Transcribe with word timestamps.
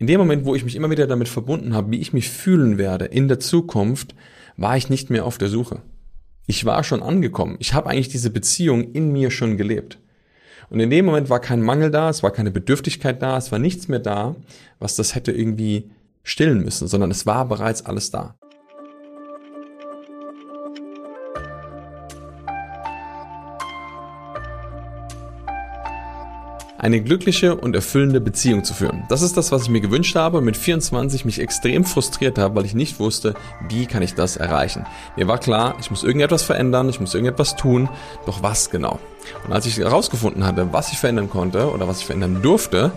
In 0.00 0.06
dem 0.06 0.18
Moment, 0.18 0.46
wo 0.46 0.54
ich 0.54 0.64
mich 0.64 0.76
immer 0.76 0.88
wieder 0.88 1.06
damit 1.06 1.28
verbunden 1.28 1.74
habe, 1.74 1.90
wie 1.92 2.00
ich 2.00 2.14
mich 2.14 2.30
fühlen 2.30 2.78
werde 2.78 3.04
in 3.04 3.28
der 3.28 3.38
Zukunft, 3.38 4.14
war 4.56 4.74
ich 4.74 4.88
nicht 4.88 5.10
mehr 5.10 5.26
auf 5.26 5.36
der 5.36 5.48
Suche. 5.48 5.82
Ich 6.46 6.64
war 6.64 6.82
schon 6.84 7.02
angekommen. 7.02 7.56
Ich 7.58 7.74
habe 7.74 7.90
eigentlich 7.90 8.08
diese 8.08 8.30
Beziehung 8.30 8.92
in 8.92 9.12
mir 9.12 9.30
schon 9.30 9.58
gelebt. 9.58 9.98
Und 10.70 10.80
in 10.80 10.88
dem 10.88 11.04
Moment 11.04 11.28
war 11.28 11.38
kein 11.38 11.60
Mangel 11.60 11.90
da, 11.90 12.08
es 12.08 12.22
war 12.22 12.30
keine 12.30 12.50
Bedürftigkeit 12.50 13.20
da, 13.20 13.36
es 13.36 13.52
war 13.52 13.58
nichts 13.58 13.88
mehr 13.88 13.98
da, 13.98 14.36
was 14.78 14.96
das 14.96 15.14
hätte 15.14 15.32
irgendwie 15.32 15.90
stillen 16.22 16.64
müssen, 16.64 16.88
sondern 16.88 17.10
es 17.10 17.26
war 17.26 17.46
bereits 17.46 17.84
alles 17.84 18.10
da. 18.10 18.39
Eine 26.80 27.02
glückliche 27.02 27.54
und 27.54 27.76
erfüllende 27.76 28.20
Beziehung 28.20 28.64
zu 28.64 28.72
führen. 28.72 29.04
Das 29.08 29.20
ist 29.20 29.36
das, 29.36 29.52
was 29.52 29.64
ich 29.64 29.68
mir 29.68 29.80
gewünscht 29.80 30.16
habe, 30.16 30.40
mit 30.40 30.56
24 30.56 31.26
mich 31.26 31.38
extrem 31.38 31.84
frustriert 31.84 32.38
habe, 32.38 32.54
weil 32.54 32.64
ich 32.64 32.74
nicht 32.74 32.98
wusste, 32.98 33.34
wie 33.68 33.86
kann 33.86 34.02
ich 34.02 34.14
das 34.14 34.36
erreichen. 34.36 34.86
Mir 35.16 35.28
war 35.28 35.38
klar, 35.38 35.76
ich 35.78 35.90
muss 35.90 36.02
irgendetwas 36.02 36.42
verändern, 36.42 36.88
ich 36.88 36.98
muss 36.98 37.14
irgendetwas 37.14 37.56
tun, 37.56 37.88
doch 38.24 38.42
was 38.42 38.70
genau? 38.70 38.98
Und 39.46 39.52
als 39.52 39.66
ich 39.66 39.76
herausgefunden 39.76 40.46
hatte, 40.46 40.72
was 40.72 40.90
ich 40.90 40.98
verändern 40.98 41.28
konnte 41.28 41.70
oder 41.70 41.86
was 41.86 42.00
ich 42.00 42.06
verändern 42.06 42.40
durfte, 42.42 42.92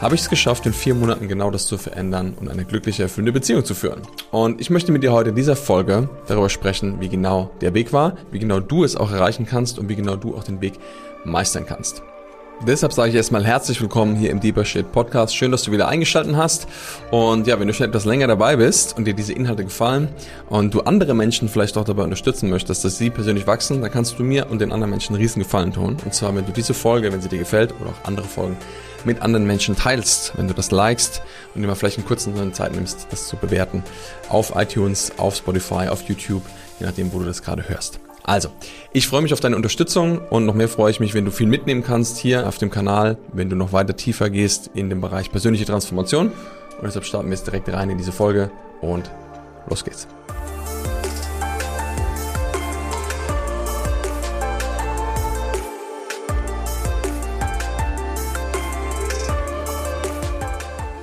habe 0.00 0.14
ich 0.14 0.22
es 0.22 0.30
geschafft, 0.30 0.64
in 0.64 0.72
vier 0.72 0.94
Monaten 0.94 1.28
genau 1.28 1.50
das 1.50 1.66
zu 1.66 1.76
verändern 1.76 2.34
und 2.40 2.48
eine 2.48 2.64
glückliche, 2.64 3.02
erfüllende 3.02 3.32
Beziehung 3.32 3.66
zu 3.66 3.74
führen. 3.74 4.00
Und 4.30 4.58
ich 4.58 4.70
möchte 4.70 4.92
mit 4.92 5.02
dir 5.02 5.12
heute 5.12 5.28
in 5.28 5.36
dieser 5.36 5.56
Folge 5.56 6.08
darüber 6.26 6.48
sprechen, 6.48 7.02
wie 7.02 7.10
genau 7.10 7.50
der 7.60 7.74
Weg 7.74 7.92
war, 7.92 8.16
wie 8.32 8.38
genau 8.38 8.60
du 8.60 8.82
es 8.82 8.96
auch 8.96 9.12
erreichen 9.12 9.44
kannst 9.44 9.78
und 9.78 9.90
wie 9.90 9.96
genau 9.96 10.16
du 10.16 10.34
auch 10.34 10.44
den 10.44 10.62
Weg 10.62 10.78
meistern 11.24 11.66
kannst. 11.66 12.02
Deshalb 12.66 12.92
sage 12.92 13.08
ich 13.08 13.14
erstmal 13.14 13.42
herzlich 13.42 13.80
willkommen 13.80 14.16
hier 14.16 14.28
im 14.28 14.38
Deeper 14.38 14.66
Shit 14.66 14.92
Podcast. 14.92 15.34
Schön, 15.34 15.50
dass 15.50 15.62
du 15.62 15.72
wieder 15.72 15.88
eingeschaltet 15.88 16.36
hast. 16.36 16.68
Und 17.10 17.46
ja, 17.46 17.58
wenn 17.58 17.66
du 17.66 17.72
schon 17.72 17.88
etwas 17.88 18.04
länger 18.04 18.26
dabei 18.26 18.56
bist 18.56 18.98
und 18.98 19.06
dir 19.06 19.14
diese 19.14 19.32
Inhalte 19.32 19.64
gefallen 19.64 20.08
und 20.50 20.74
du 20.74 20.82
andere 20.82 21.14
Menschen 21.14 21.48
vielleicht 21.48 21.78
auch 21.78 21.86
dabei 21.86 22.02
unterstützen 22.02 22.50
möchtest, 22.50 22.84
dass 22.84 22.98
sie 22.98 23.08
persönlich 23.08 23.46
wachsen, 23.46 23.80
dann 23.80 23.90
kannst 23.90 24.18
du 24.18 24.24
mir 24.24 24.50
und 24.50 24.60
den 24.60 24.72
anderen 24.72 24.90
Menschen 24.90 25.14
einen 25.14 25.22
riesen 25.22 25.42
Gefallen 25.42 25.72
tun. 25.72 25.96
Und 26.04 26.12
zwar, 26.12 26.36
wenn 26.36 26.44
du 26.44 26.52
diese 26.52 26.74
Folge, 26.74 27.10
wenn 27.10 27.22
sie 27.22 27.30
dir 27.30 27.38
gefällt 27.38 27.72
oder 27.80 27.90
auch 27.90 28.06
andere 28.06 28.26
Folgen 28.26 28.58
mit 29.06 29.22
anderen 29.22 29.46
Menschen 29.46 29.74
teilst, 29.74 30.36
wenn 30.36 30.46
du 30.46 30.52
das 30.52 30.70
likest 30.70 31.22
und 31.54 31.62
dir 31.62 31.66
mal 31.66 31.76
vielleicht 31.76 31.96
einen 31.96 32.06
kurzen 32.06 32.52
Zeit 32.52 32.74
nimmst, 32.74 33.06
das 33.10 33.26
zu 33.26 33.36
bewerten 33.36 33.82
auf 34.28 34.52
iTunes, 34.54 35.12
auf 35.16 35.34
Spotify, 35.34 35.88
auf 35.88 36.02
YouTube, 36.02 36.42
je 36.78 36.84
nachdem, 36.84 37.10
wo 37.10 37.20
du 37.20 37.24
das 37.24 37.42
gerade 37.42 37.66
hörst. 37.66 38.00
Also, 38.22 38.50
ich 38.92 39.08
freue 39.08 39.22
mich 39.22 39.32
auf 39.32 39.40
deine 39.40 39.56
Unterstützung 39.56 40.18
und 40.30 40.46
noch 40.46 40.54
mehr 40.54 40.68
freue 40.68 40.90
ich 40.90 41.00
mich, 41.00 41.14
wenn 41.14 41.24
du 41.24 41.30
viel 41.30 41.46
mitnehmen 41.46 41.82
kannst 41.82 42.18
hier 42.18 42.46
auf 42.46 42.58
dem 42.58 42.70
Kanal, 42.70 43.18
wenn 43.32 43.48
du 43.48 43.56
noch 43.56 43.72
weiter 43.72 43.96
tiefer 43.96 44.30
gehst 44.30 44.70
in 44.74 44.90
den 44.90 45.00
Bereich 45.00 45.30
persönliche 45.30 45.64
Transformation. 45.64 46.28
Und 46.28 46.84
deshalb 46.84 47.04
starten 47.04 47.28
wir 47.28 47.36
jetzt 47.36 47.46
direkt 47.46 47.72
rein 47.72 47.90
in 47.90 47.98
diese 47.98 48.12
Folge 48.12 48.50
und 48.80 49.10
los 49.68 49.84
geht's. 49.84 50.06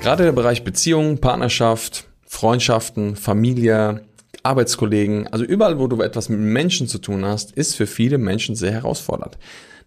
Gerade 0.01 0.23
der 0.23 0.31
Bereich 0.31 0.63
Beziehung, 0.63 1.17
Partnerschaft, 1.17 2.05
Freundschaften, 2.25 3.17
Familie, 3.17 4.05
Arbeitskollegen, 4.43 5.27
also 5.27 5.43
überall, 5.45 5.79
wo 5.79 5.87
du 5.87 6.01
etwas 6.01 6.29
mit 6.29 6.39
Menschen 6.39 6.87
zu 6.87 6.99
tun 6.99 7.25
hast, 7.25 7.51
ist 7.51 7.75
für 7.75 7.87
viele 7.87 8.17
Menschen 8.17 8.55
sehr 8.55 8.71
herausfordernd. 8.71 9.37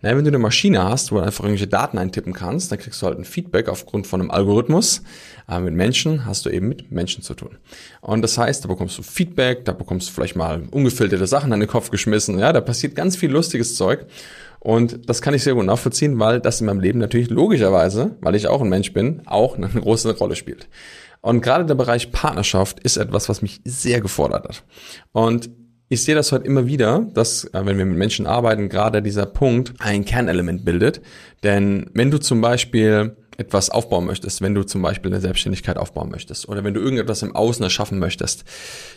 Na, 0.03 0.17
wenn 0.17 0.25
du 0.25 0.31
eine 0.31 0.39
Maschine 0.39 0.83
hast, 0.83 1.13
wo 1.13 1.17
du 1.17 1.23
einfach 1.23 1.45
irgendwelche 1.45 1.67
Daten 1.67 1.99
eintippen 1.99 2.33
kannst, 2.33 2.73
dann 2.73 2.79
kriegst 2.79 3.03
du 3.03 3.07
halt 3.07 3.19
ein 3.19 3.25
Feedback 3.25 3.69
aufgrund 3.69 4.07
von 4.07 4.21
einem 4.21 4.31
Algorithmus. 4.31 5.03
Aber 5.47 5.61
mit 5.61 5.75
Menschen 5.75 6.25
hast 6.25 6.47
du 6.47 6.51
eben 6.51 6.69
mit 6.69 6.91
Menschen 6.91 7.23
zu 7.23 7.35
tun. 7.35 7.59
Und 8.01 8.23
das 8.23 8.39
heißt, 8.39 8.65
da 8.65 8.69
bekommst 8.69 8.97
du 8.97 9.03
Feedback, 9.03 9.67
da 9.67 9.73
bekommst 9.73 10.09
du 10.09 10.13
vielleicht 10.13 10.37
mal 10.37 10.63
ungefilterte 10.71 11.27
Sachen 11.27 11.53
an 11.53 11.61
den 11.61 11.69
Kopf 11.69 11.91
geschmissen. 11.91 12.39
Ja, 12.39 12.53
da 12.53 12.63
passiert 12.63 12.95
ganz 12.95 13.17
viel 13.17 13.31
lustiges 13.31 13.77
Zeug. 13.77 14.07
Und 14.59 15.09
das 15.09 15.21
kann 15.21 15.35
ich 15.35 15.43
sehr 15.43 15.55
gut 15.55 15.67
nachvollziehen, 15.67 16.19
weil 16.19 16.41
das 16.41 16.61
in 16.61 16.67
meinem 16.67 16.81
Leben 16.81 16.99
natürlich 16.99 17.29
logischerweise, 17.29 18.17
weil 18.21 18.35
ich 18.35 18.47
auch 18.47 18.63
ein 18.63 18.69
Mensch 18.69 18.93
bin, 18.95 19.23
auch 19.27 19.57
eine 19.57 19.69
große 19.75 20.17
Rolle 20.17 20.37
spielt. 20.37 20.69
Und 21.23 21.43
gerade 21.43 21.67
der 21.67 21.75
Bereich 21.75 22.13
Partnerschaft 22.13 22.81
ist 22.81 22.97
etwas, 22.97 23.29
was 23.29 23.43
mich 23.43 23.61
sehr 23.65 24.01
gefordert 24.01 24.49
hat. 24.49 24.65
Und 25.13 25.51
ich 25.93 26.05
sehe 26.05 26.15
das 26.15 26.31
heute 26.31 26.47
immer 26.47 26.67
wieder, 26.67 27.05
dass, 27.15 27.45
äh, 27.47 27.67
wenn 27.67 27.77
wir 27.77 27.85
mit 27.85 27.99
Menschen 27.99 28.27
arbeiten, 28.27 28.69
gerade 28.69 29.03
dieser 29.03 29.27
Punkt 29.27 29.75
ein 29.81 30.05
Kernelement 30.05 30.65
bildet. 30.65 31.03
Denn 31.43 31.91
wenn 31.95 32.13
du 32.13 32.19
zum 32.19 32.41
Beispiel 32.41 33.17
etwas 33.37 33.71
aufbauen 33.71 34.07
möchtest, 34.07 34.41
wenn 34.41 34.55
du 34.55 34.63
zum 34.63 34.83
Beispiel 34.83 35.11
eine 35.11 35.21
Selbstständigkeit 35.21 35.77
aufbauen 35.77 36.09
möchtest 36.11 36.49
oder 36.49 36.63
wenn 36.63 36.75
du 36.75 36.81
irgendetwas 36.81 37.23
im 37.23 37.35
Außen 37.35 37.65
erschaffen 37.65 37.99
möchtest, 37.99 38.45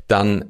dann 0.08 0.46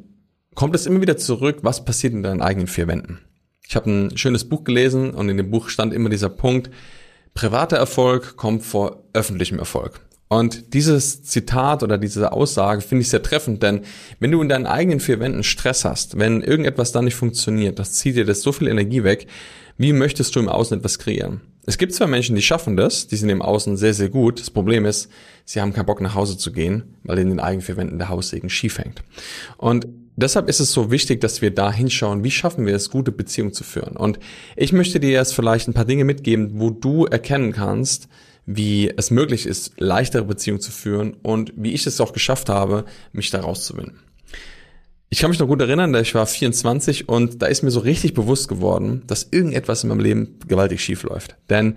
kommt 0.53 0.75
es 0.75 0.85
immer 0.85 0.99
wieder 0.99 1.15
zurück, 1.15 1.59
was 1.61 1.85
passiert 1.85 2.11
in 2.11 2.23
deinen 2.23 2.41
eigenen 2.41 2.67
vier 2.67 2.87
Wänden. 2.87 3.21
Ich 3.65 3.77
habe 3.77 3.89
ein 3.89 4.17
schönes 4.17 4.49
Buch 4.49 4.65
gelesen 4.65 5.11
und 5.11 5.29
in 5.29 5.37
dem 5.37 5.49
Buch 5.49 5.69
stand 5.69 5.93
immer 5.93 6.09
dieser 6.09 6.29
Punkt, 6.29 6.69
privater 7.33 7.77
Erfolg 7.77 8.35
kommt 8.35 8.63
vor 8.63 9.05
öffentlichem 9.13 9.59
Erfolg. 9.59 10.01
Und 10.29 10.73
dieses 10.73 11.23
Zitat 11.23 11.83
oder 11.83 11.97
diese 11.97 12.31
Aussage 12.31 12.81
finde 12.81 13.03
ich 13.03 13.09
sehr 13.09 13.21
treffend, 13.21 13.61
denn 13.61 13.81
wenn 14.19 14.31
du 14.31 14.41
in 14.41 14.49
deinen 14.49 14.65
eigenen 14.65 14.99
vier 14.99 15.19
Wänden 15.19 15.43
Stress 15.43 15.85
hast, 15.85 16.17
wenn 16.17 16.41
irgendetwas 16.41 16.91
da 16.91 17.01
nicht 17.01 17.15
funktioniert, 17.15 17.77
das 17.77 17.93
zieht 17.93 18.15
dir 18.15 18.25
das 18.25 18.41
so 18.41 18.51
viel 18.51 18.67
Energie 18.67 19.03
weg, 19.03 19.27
wie 19.77 19.93
möchtest 19.93 20.35
du 20.35 20.39
im 20.39 20.49
Außen 20.49 20.77
etwas 20.77 20.97
kreieren? 20.97 21.41
Es 21.65 21.77
gibt 21.77 21.93
zwar 21.93 22.07
Menschen, 22.07 22.35
die 22.35 22.41
schaffen 22.41 22.75
das, 22.75 23.07
die 23.07 23.15
sind 23.15 23.29
im 23.29 23.41
Außen 23.41 23.77
sehr, 23.77 23.93
sehr 23.93 24.09
gut. 24.09 24.39
Das 24.39 24.49
Problem 24.49 24.85
ist, 24.85 25.09
sie 25.45 25.61
haben 25.61 25.71
keinen 25.71 25.85
Bock 25.85 26.01
nach 26.01 26.15
Hause 26.15 26.37
zu 26.37 26.51
gehen, 26.51 26.95
weil 27.03 27.19
in 27.19 27.29
den 27.29 27.39
eigenen 27.39 27.61
vier 27.61 27.77
Wänden 27.77 27.99
der 27.99 28.09
Haussegen 28.09 28.49
schief 28.49 28.79
hängt. 28.79 29.01
Und 29.57 29.87
deshalb 30.15 30.49
ist 30.49 30.59
es 30.59 30.73
so 30.73 30.91
wichtig, 30.91 31.21
dass 31.21 31.41
wir 31.41 31.51
da 31.51 31.71
hinschauen, 31.71 32.23
wie 32.23 32.31
schaffen 32.31 32.65
wir 32.65 32.75
es, 32.75 32.89
gute 32.89 33.11
Beziehungen 33.11 33.53
zu 33.53 33.63
führen. 33.63 33.95
Und 33.95 34.19
ich 34.57 34.73
möchte 34.73 34.99
dir 34.99 35.11
jetzt 35.11 35.33
vielleicht 35.33 35.67
ein 35.67 35.73
paar 35.73 35.85
Dinge 35.85 36.03
mitgeben, 36.03 36.51
wo 36.55 36.69
du 36.69 37.05
erkennen 37.05 37.53
kannst, 37.53 38.09
wie 38.45 38.91
es 38.95 39.11
möglich 39.11 39.45
ist, 39.45 39.73
leichtere 39.77 40.25
Beziehungen 40.25 40.61
zu 40.61 40.71
führen 40.71 41.13
und 41.21 41.53
wie 41.55 41.73
ich 41.73 41.85
es 41.87 42.01
auch 42.01 42.13
geschafft 42.13 42.49
habe, 42.49 42.85
mich 43.11 43.29
da 43.29 43.41
rauszuwinden. 43.41 43.99
Ich 45.09 45.19
kann 45.19 45.29
mich 45.29 45.39
noch 45.39 45.47
gut 45.47 45.61
erinnern, 45.61 45.93
da 45.93 46.01
ich 46.01 46.15
war 46.15 46.25
24 46.25 47.07
und 47.07 47.41
da 47.41 47.45
ist 47.45 47.61
mir 47.61 47.69
so 47.69 47.81
richtig 47.81 48.15
bewusst 48.15 48.47
geworden, 48.47 49.03
dass 49.05 49.27
irgendetwas 49.29 49.83
in 49.83 49.89
meinem 49.89 49.99
Leben 49.99 50.39
gewaltig 50.47 50.81
schief 50.81 51.03
läuft. 51.03 51.35
Denn 51.49 51.75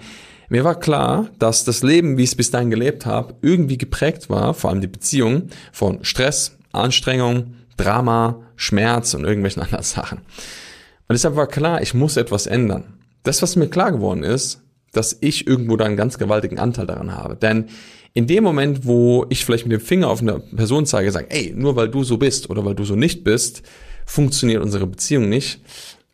mir 0.49 0.65
war 0.65 0.81
klar, 0.81 1.29
dass 1.39 1.65
das 1.65 1.83
Leben, 1.83 2.17
wie 2.17 2.23
ich 2.23 2.31
es 2.31 2.35
bis 2.35 2.51
dahin 2.51 2.71
gelebt 2.71 3.05
habe, 3.05 3.35
irgendwie 3.43 3.77
geprägt 3.77 4.31
war, 4.31 4.55
vor 4.55 4.71
allem 4.71 4.81
die 4.81 4.87
Beziehung, 4.87 5.49
von 5.73 6.03
Stress, 6.03 6.57
Anstrengung, 6.73 7.57
Drama, 7.77 8.43
Schmerz 8.57 9.13
und 9.15 9.25
irgendwelchen 9.25 9.63
anderen 9.65 9.85
Sachen. 9.85 10.19
Und 10.19 11.13
deshalb 11.13 11.37
war 11.37 11.47
klar, 11.47 11.83
ich 11.83 11.95
muss 11.95 12.17
etwas 12.17 12.47
ändern. 12.47 12.95
Das, 13.23 13.43
was 13.43 13.57
mir 13.57 13.69
klar 13.69 13.93
geworden 13.93 14.23
ist, 14.23 14.63
dass 14.97 15.17
ich 15.21 15.47
irgendwo 15.47 15.77
da 15.77 15.85
einen 15.85 15.97
ganz 15.97 16.19
gewaltigen 16.19 16.59
Anteil 16.59 16.87
daran 16.87 17.15
habe. 17.15 17.37
Denn 17.37 17.67
in 18.15 18.27
dem 18.27 18.45
Moment, 18.45 18.87
wo 18.87 19.27
ich 19.29 19.45
vielleicht 19.45 19.67
mit 19.67 19.73
dem 19.73 19.85
Finger 19.85 20.09
auf 20.09 20.23
eine 20.23 20.41
Person 20.41 20.87
zeige, 20.87 21.13
sage, 21.13 21.27
ey, 21.31 21.53
nur 21.55 21.77
weil 21.77 21.89
du 21.89 22.03
so 22.03 22.17
bist 22.17 22.49
oder 22.49 22.65
weil 22.65 22.75
du 22.75 22.85
so 22.85 22.97
nicht 22.97 23.25
bist, 23.25 23.63
funktioniert 24.07 24.63
unsere 24.63 24.87
Beziehung 24.87 25.29
nicht, 25.29 25.61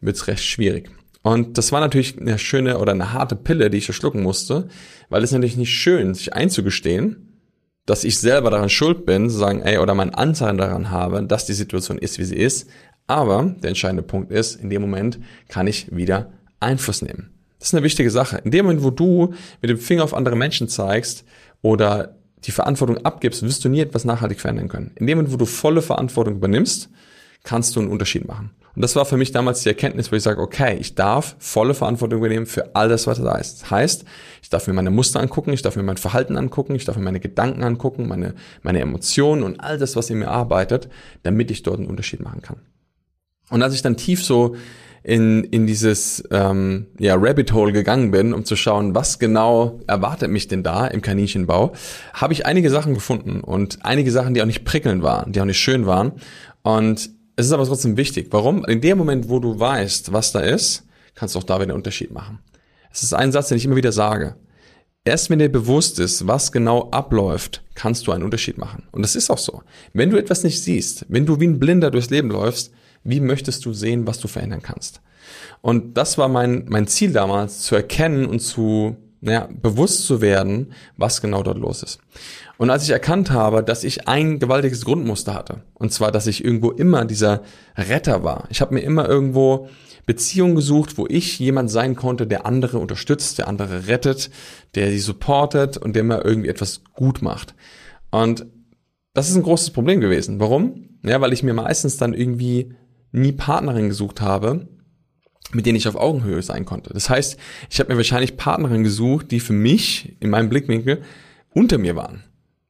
wird's 0.00 0.26
recht 0.26 0.42
schwierig. 0.42 0.90
Und 1.22 1.56
das 1.58 1.70
war 1.70 1.80
natürlich 1.80 2.18
eine 2.18 2.38
schöne 2.38 2.78
oder 2.78 2.92
eine 2.92 3.12
harte 3.12 3.36
Pille, 3.36 3.70
die 3.70 3.78
ich 3.78 3.84
verschlucken 3.84 4.22
musste, 4.22 4.68
weil 5.08 5.22
es 5.22 5.30
natürlich 5.30 5.56
nicht 5.56 5.72
schön, 5.72 6.14
sich 6.14 6.32
einzugestehen, 6.32 7.28
dass 7.86 8.02
ich 8.04 8.18
selber 8.18 8.50
daran 8.50 8.68
schuld 8.68 9.06
bin, 9.06 9.30
zu 9.30 9.36
sagen, 9.36 9.60
ey, 9.62 9.78
oder 9.78 9.94
meinen 9.94 10.14
Anteil 10.14 10.56
daran 10.56 10.90
habe, 10.90 11.22
dass 11.22 11.46
die 11.46 11.52
Situation 11.52 11.98
ist, 11.98 12.18
wie 12.18 12.24
sie 12.24 12.36
ist. 12.36 12.68
Aber 13.06 13.54
der 13.62 13.68
entscheidende 13.68 14.02
Punkt 14.02 14.32
ist, 14.32 14.56
in 14.56 14.70
dem 14.70 14.82
Moment 14.82 15.20
kann 15.48 15.66
ich 15.66 15.94
wieder 15.94 16.32
Einfluss 16.60 17.02
nehmen. 17.02 17.31
Das 17.62 17.68
ist 17.68 17.74
eine 17.74 17.84
wichtige 17.84 18.10
Sache. 18.10 18.38
In 18.38 18.50
dem 18.50 18.64
Moment, 18.64 18.82
wo 18.82 18.90
du 18.90 19.34
mit 19.60 19.70
dem 19.70 19.78
Finger 19.78 20.02
auf 20.02 20.14
andere 20.14 20.34
Menschen 20.34 20.66
zeigst 20.66 21.22
oder 21.60 22.16
die 22.44 22.50
Verantwortung 22.50 22.98
abgibst, 23.04 23.44
wirst 23.44 23.64
du 23.64 23.68
nie 23.68 23.78
etwas 23.78 24.04
nachhaltig 24.04 24.40
verändern 24.40 24.66
können. 24.66 24.90
In 24.96 25.06
dem 25.06 25.18
Moment, 25.18 25.32
wo 25.32 25.36
du 25.36 25.46
volle 25.46 25.80
Verantwortung 25.80 26.34
übernimmst, 26.34 26.90
kannst 27.44 27.76
du 27.76 27.80
einen 27.80 27.88
Unterschied 27.88 28.26
machen. 28.26 28.50
Und 28.74 28.82
das 28.82 28.96
war 28.96 29.04
für 29.04 29.16
mich 29.16 29.30
damals 29.30 29.62
die 29.62 29.68
Erkenntnis, 29.68 30.10
wo 30.10 30.16
ich 30.16 30.24
sage, 30.24 30.40
okay, 30.40 30.76
ich 30.80 30.96
darf 30.96 31.36
volle 31.38 31.74
Verantwortung 31.74 32.18
übernehmen 32.18 32.46
für 32.46 32.74
alles, 32.74 33.06
was 33.06 33.22
da 33.22 33.36
ist. 33.36 33.70
Heißt, 33.70 34.06
ich 34.42 34.50
darf 34.50 34.66
mir 34.66 34.72
meine 34.72 34.90
Muster 34.90 35.20
angucken, 35.20 35.52
ich 35.52 35.62
darf 35.62 35.76
mir 35.76 35.84
mein 35.84 35.98
Verhalten 35.98 36.36
angucken, 36.36 36.74
ich 36.74 36.84
darf 36.84 36.96
mir 36.96 37.04
meine 37.04 37.20
Gedanken 37.20 37.62
angucken, 37.62 38.08
meine, 38.08 38.34
meine 38.62 38.80
Emotionen 38.80 39.44
und 39.44 39.60
all 39.60 39.78
das, 39.78 39.94
was 39.94 40.10
in 40.10 40.18
mir 40.18 40.32
arbeitet, 40.32 40.88
damit 41.22 41.52
ich 41.52 41.62
dort 41.62 41.78
einen 41.78 41.86
Unterschied 41.86 42.22
machen 42.22 42.42
kann. 42.42 42.56
Und 43.50 43.62
als 43.62 43.74
ich 43.74 43.82
dann 43.82 43.96
tief 43.96 44.24
so 44.24 44.56
in, 45.04 45.44
in 45.44 45.66
dieses 45.66 46.22
ähm, 46.30 46.86
ja, 46.98 47.16
Rabbit 47.16 47.52
Hole 47.52 47.72
gegangen 47.72 48.10
bin, 48.10 48.32
um 48.32 48.44
zu 48.44 48.56
schauen, 48.56 48.94
was 48.94 49.18
genau 49.18 49.80
erwartet 49.86 50.30
mich 50.30 50.48
denn 50.48 50.62
da 50.62 50.86
im 50.86 51.02
Kaninchenbau, 51.02 51.72
habe 52.14 52.32
ich 52.32 52.46
einige 52.46 52.70
Sachen 52.70 52.94
gefunden 52.94 53.40
und 53.40 53.78
einige 53.82 54.12
Sachen, 54.12 54.34
die 54.34 54.42
auch 54.42 54.46
nicht 54.46 54.64
prickelnd 54.64 55.02
waren, 55.02 55.32
die 55.32 55.40
auch 55.40 55.46
nicht 55.46 55.58
schön 55.58 55.86
waren. 55.86 56.12
Und 56.62 57.10
es 57.34 57.46
ist 57.46 57.52
aber 57.52 57.66
trotzdem 57.66 57.96
wichtig. 57.96 58.28
Warum? 58.30 58.64
In 58.64 58.80
dem 58.80 58.98
Moment, 58.98 59.28
wo 59.28 59.40
du 59.40 59.58
weißt, 59.58 60.12
was 60.12 60.32
da 60.32 60.40
ist, 60.40 60.84
kannst 61.14 61.34
du 61.34 61.40
auch 61.40 61.44
da 61.44 61.56
wieder 61.56 61.64
einen 61.64 61.72
Unterschied 61.72 62.12
machen. 62.12 62.38
Es 62.92 63.02
ist 63.02 63.14
ein 63.14 63.32
Satz, 63.32 63.48
den 63.48 63.58
ich 63.58 63.64
immer 63.64 63.76
wieder 63.76 63.92
sage. 63.92 64.36
Erst 65.04 65.30
wenn 65.30 65.40
dir 65.40 65.50
bewusst 65.50 65.98
ist, 65.98 66.28
was 66.28 66.52
genau 66.52 66.90
abläuft, 66.90 67.64
kannst 67.74 68.06
du 68.06 68.12
einen 68.12 68.22
Unterschied 68.22 68.56
machen. 68.56 68.84
Und 68.92 69.02
das 69.02 69.16
ist 69.16 69.30
auch 69.30 69.38
so. 69.38 69.62
Wenn 69.92 70.10
du 70.10 70.16
etwas 70.16 70.44
nicht 70.44 70.62
siehst, 70.62 71.06
wenn 71.08 71.26
du 71.26 71.40
wie 71.40 71.48
ein 71.48 71.58
Blinder 71.58 71.90
durchs 71.90 72.10
Leben 72.10 72.30
läufst, 72.30 72.72
wie 73.04 73.20
möchtest 73.20 73.64
du 73.64 73.72
sehen, 73.72 74.06
was 74.06 74.18
du 74.18 74.28
verändern 74.28 74.62
kannst? 74.62 75.00
Und 75.60 75.96
das 75.96 76.18
war 76.18 76.28
mein, 76.28 76.66
mein 76.68 76.86
Ziel 76.86 77.12
damals, 77.12 77.60
zu 77.60 77.74
erkennen 77.74 78.26
und 78.26 78.40
zu, 78.40 78.96
naja, 79.20 79.48
bewusst 79.50 80.04
zu 80.04 80.20
werden, 80.20 80.72
was 80.96 81.20
genau 81.20 81.42
dort 81.42 81.58
los 81.58 81.82
ist. 81.82 82.00
Und 82.58 82.70
als 82.70 82.84
ich 82.84 82.90
erkannt 82.90 83.30
habe, 83.30 83.62
dass 83.62 83.84
ich 83.84 84.08
ein 84.08 84.38
gewaltiges 84.38 84.84
Grundmuster 84.84 85.34
hatte, 85.34 85.62
und 85.74 85.92
zwar, 85.92 86.12
dass 86.12 86.26
ich 86.26 86.44
irgendwo 86.44 86.70
immer 86.70 87.04
dieser 87.04 87.42
Retter 87.76 88.24
war. 88.24 88.46
Ich 88.50 88.60
habe 88.60 88.74
mir 88.74 88.80
immer 88.80 89.08
irgendwo 89.08 89.68
Beziehungen 90.06 90.56
gesucht, 90.56 90.98
wo 90.98 91.06
ich 91.08 91.38
jemand 91.38 91.70
sein 91.70 91.94
konnte, 91.94 92.26
der 92.26 92.44
andere 92.44 92.78
unterstützt, 92.78 93.38
der 93.38 93.48
andere 93.48 93.86
rettet, 93.86 94.30
der 94.74 94.90
sie 94.90 94.98
supportet 94.98 95.76
und 95.76 95.94
der 95.94 96.04
mir 96.04 96.24
irgendwie 96.24 96.48
etwas 96.48 96.82
gut 96.92 97.22
macht. 97.22 97.54
Und 98.10 98.46
das 99.14 99.28
ist 99.28 99.36
ein 99.36 99.42
großes 99.42 99.70
Problem 99.70 100.00
gewesen. 100.00 100.40
Warum? 100.40 100.88
Ja, 101.04 101.20
weil 101.20 101.32
ich 101.32 101.42
mir 101.42 101.54
meistens 101.54 101.96
dann 101.96 102.14
irgendwie 102.14 102.74
nie 103.12 103.32
Partnerin 103.32 103.88
gesucht 103.88 104.20
habe, 104.20 104.68
mit 105.52 105.66
denen 105.66 105.76
ich 105.76 105.86
auf 105.86 105.96
Augenhöhe 105.96 106.42
sein 106.42 106.64
konnte. 106.64 106.92
Das 106.92 107.10
heißt, 107.10 107.38
ich 107.70 107.78
habe 107.78 107.92
mir 107.92 107.98
wahrscheinlich 107.98 108.36
Partnerin 108.36 108.84
gesucht, 108.84 109.30
die 109.30 109.40
für 109.40 109.52
mich 109.52 110.16
in 110.20 110.30
meinem 110.30 110.48
Blickwinkel 110.48 111.02
unter 111.54 111.78
mir 111.78 111.94
waren, 111.94 112.24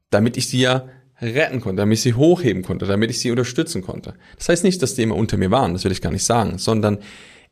damit 0.09 0.37
ich 0.37 0.47
sie 0.47 0.59
ja 0.59 0.85
retten 1.21 1.61
konnte, 1.61 1.81
damit 1.81 1.97
ich 1.97 2.01
sie 2.01 2.15
hochheben 2.15 2.63
konnte, 2.63 2.85
damit 2.85 3.09
ich 3.09 3.19
sie 3.19 3.31
unterstützen 3.31 3.81
konnte. 3.81 4.15
Das 4.37 4.49
heißt 4.49 4.63
nicht, 4.63 4.81
dass 4.81 4.95
die 4.95 5.03
immer 5.03 5.15
unter 5.15 5.37
mir 5.37 5.51
waren, 5.51 5.73
das 5.73 5.85
will 5.85 5.91
ich 5.91 6.01
gar 6.01 6.11
nicht 6.11 6.25
sagen, 6.25 6.57
sondern 6.57 6.99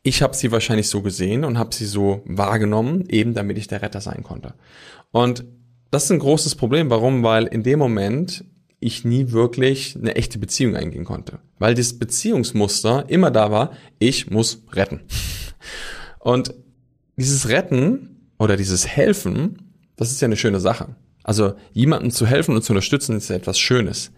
ich 0.02 0.20
habe 0.20 0.34
sie 0.34 0.52
wahrscheinlich 0.52 0.88
so 0.88 1.00
gesehen 1.00 1.44
und 1.44 1.58
habe 1.58 1.74
sie 1.74 1.86
so 1.86 2.22
wahrgenommen, 2.26 3.04
eben 3.08 3.34
damit 3.34 3.56
ich 3.56 3.68
der 3.68 3.82
Retter 3.82 4.00
sein 4.00 4.22
konnte. 4.22 4.54
Und 5.12 5.44
das 5.90 6.04
ist 6.04 6.10
ein 6.10 6.18
großes 6.18 6.56
Problem. 6.56 6.90
Warum? 6.90 7.22
Weil 7.22 7.46
in 7.46 7.62
dem 7.62 7.78
Moment 7.78 8.44
ich 8.82 9.04
nie 9.04 9.30
wirklich 9.30 9.96
eine 9.96 10.16
echte 10.16 10.38
Beziehung 10.38 10.76
eingehen 10.76 11.04
konnte. 11.04 11.38
Weil 11.58 11.74
das 11.74 11.98
Beziehungsmuster 11.98 13.04
immer 13.08 13.30
da 13.30 13.50
war, 13.50 13.72
ich 13.98 14.30
muss 14.30 14.62
retten. 14.72 15.00
Und 16.18 16.54
dieses 17.16 17.48
Retten 17.48 18.28
oder 18.38 18.56
dieses 18.56 18.86
Helfen, 18.86 19.74
das 19.96 20.10
ist 20.10 20.20
ja 20.20 20.26
eine 20.26 20.36
schöne 20.36 20.60
Sache. 20.60 20.96
Also 21.22 21.54
jemanden 21.72 22.10
zu 22.10 22.26
helfen 22.26 22.54
und 22.54 22.62
zu 22.62 22.72
unterstützen 22.72 23.16
ist 23.16 23.30
ja 23.30 23.36
etwas 23.36 23.58
Schönes. 23.58 24.12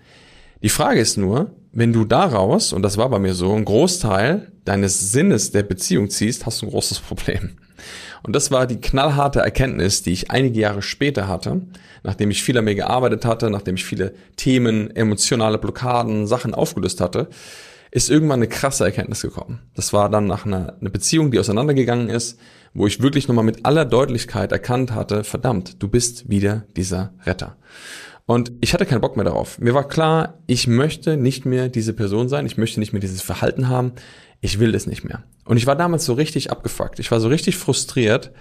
Die 0.64 0.70
Frage 0.70 0.98
ist 0.98 1.18
nur, 1.18 1.50
wenn 1.72 1.92
du 1.92 2.06
daraus, 2.06 2.72
und 2.72 2.80
das 2.80 2.96
war 2.96 3.10
bei 3.10 3.18
mir 3.18 3.34
so, 3.34 3.52
einen 3.52 3.66
Großteil 3.66 4.50
deines 4.64 5.12
Sinnes 5.12 5.50
der 5.50 5.62
Beziehung 5.62 6.08
ziehst, 6.08 6.46
hast 6.46 6.62
du 6.62 6.66
ein 6.66 6.70
großes 6.70 7.00
Problem. 7.00 7.58
Und 8.22 8.34
das 8.34 8.50
war 8.50 8.66
die 8.66 8.80
knallharte 8.80 9.40
Erkenntnis, 9.40 10.02
die 10.02 10.12
ich 10.12 10.30
einige 10.30 10.58
Jahre 10.58 10.80
später 10.80 11.28
hatte, 11.28 11.60
nachdem 12.02 12.30
ich 12.30 12.42
viel 12.42 12.56
an 12.56 12.64
mir 12.64 12.74
gearbeitet 12.74 13.26
hatte, 13.26 13.50
nachdem 13.50 13.74
ich 13.74 13.84
viele 13.84 14.14
Themen, 14.36 14.90
emotionale 14.96 15.58
Blockaden, 15.58 16.26
Sachen 16.26 16.54
aufgelöst 16.54 17.02
hatte, 17.02 17.28
ist 17.90 18.08
irgendwann 18.08 18.38
eine 18.38 18.48
krasse 18.48 18.86
Erkenntnis 18.86 19.20
gekommen. 19.20 19.60
Das 19.74 19.92
war 19.92 20.08
dann 20.08 20.26
nach 20.26 20.46
einer, 20.46 20.78
einer 20.80 20.88
Beziehung, 20.88 21.30
die 21.30 21.40
auseinandergegangen 21.40 22.08
ist, 22.08 22.40
wo 22.72 22.86
ich 22.86 23.02
wirklich 23.02 23.28
nochmal 23.28 23.44
mit 23.44 23.66
aller 23.66 23.84
Deutlichkeit 23.84 24.50
erkannt 24.50 24.92
hatte, 24.92 25.24
verdammt, 25.24 25.82
du 25.82 25.88
bist 25.88 26.30
wieder 26.30 26.64
dieser 26.74 27.12
Retter. 27.26 27.54
Und 28.26 28.52
ich 28.60 28.72
hatte 28.72 28.86
keinen 28.86 29.02
Bock 29.02 29.16
mehr 29.16 29.24
darauf. 29.24 29.58
Mir 29.58 29.74
war 29.74 29.86
klar, 29.86 30.38
ich 30.46 30.66
möchte 30.66 31.16
nicht 31.16 31.44
mehr 31.44 31.68
diese 31.68 31.92
Person 31.92 32.28
sein, 32.28 32.46
ich 32.46 32.56
möchte 32.56 32.80
nicht 32.80 32.92
mehr 32.92 33.00
dieses 33.00 33.20
Verhalten 33.20 33.68
haben, 33.68 33.92
ich 34.40 34.58
will 34.58 34.74
es 34.74 34.86
nicht 34.86 35.04
mehr. 35.04 35.24
Und 35.44 35.58
ich 35.58 35.66
war 35.66 35.76
damals 35.76 36.06
so 36.06 36.14
richtig 36.14 36.50
abgefuckt. 36.50 36.98
Ich 36.98 37.10
war 37.10 37.20
so 37.20 37.28
richtig 37.28 37.56
frustriert 37.56 38.32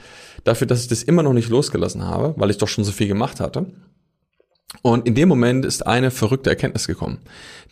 dafür, 0.45 0.67
dass 0.67 0.81
ich 0.81 0.87
das 0.87 1.03
immer 1.03 1.23
noch 1.23 1.33
nicht 1.33 1.49
losgelassen 1.49 2.05
habe, 2.05 2.33
weil 2.37 2.49
ich 2.49 2.57
doch 2.57 2.67
schon 2.67 2.85
so 2.85 2.91
viel 2.93 3.07
gemacht 3.07 3.41
hatte. 3.41 3.65
Und 4.81 5.05
in 5.05 5.15
dem 5.15 5.29
Moment 5.29 5.65
ist 5.65 5.85
eine 5.85 6.11
verrückte 6.11 6.49
Erkenntnis 6.49 6.87
gekommen. 6.87 7.19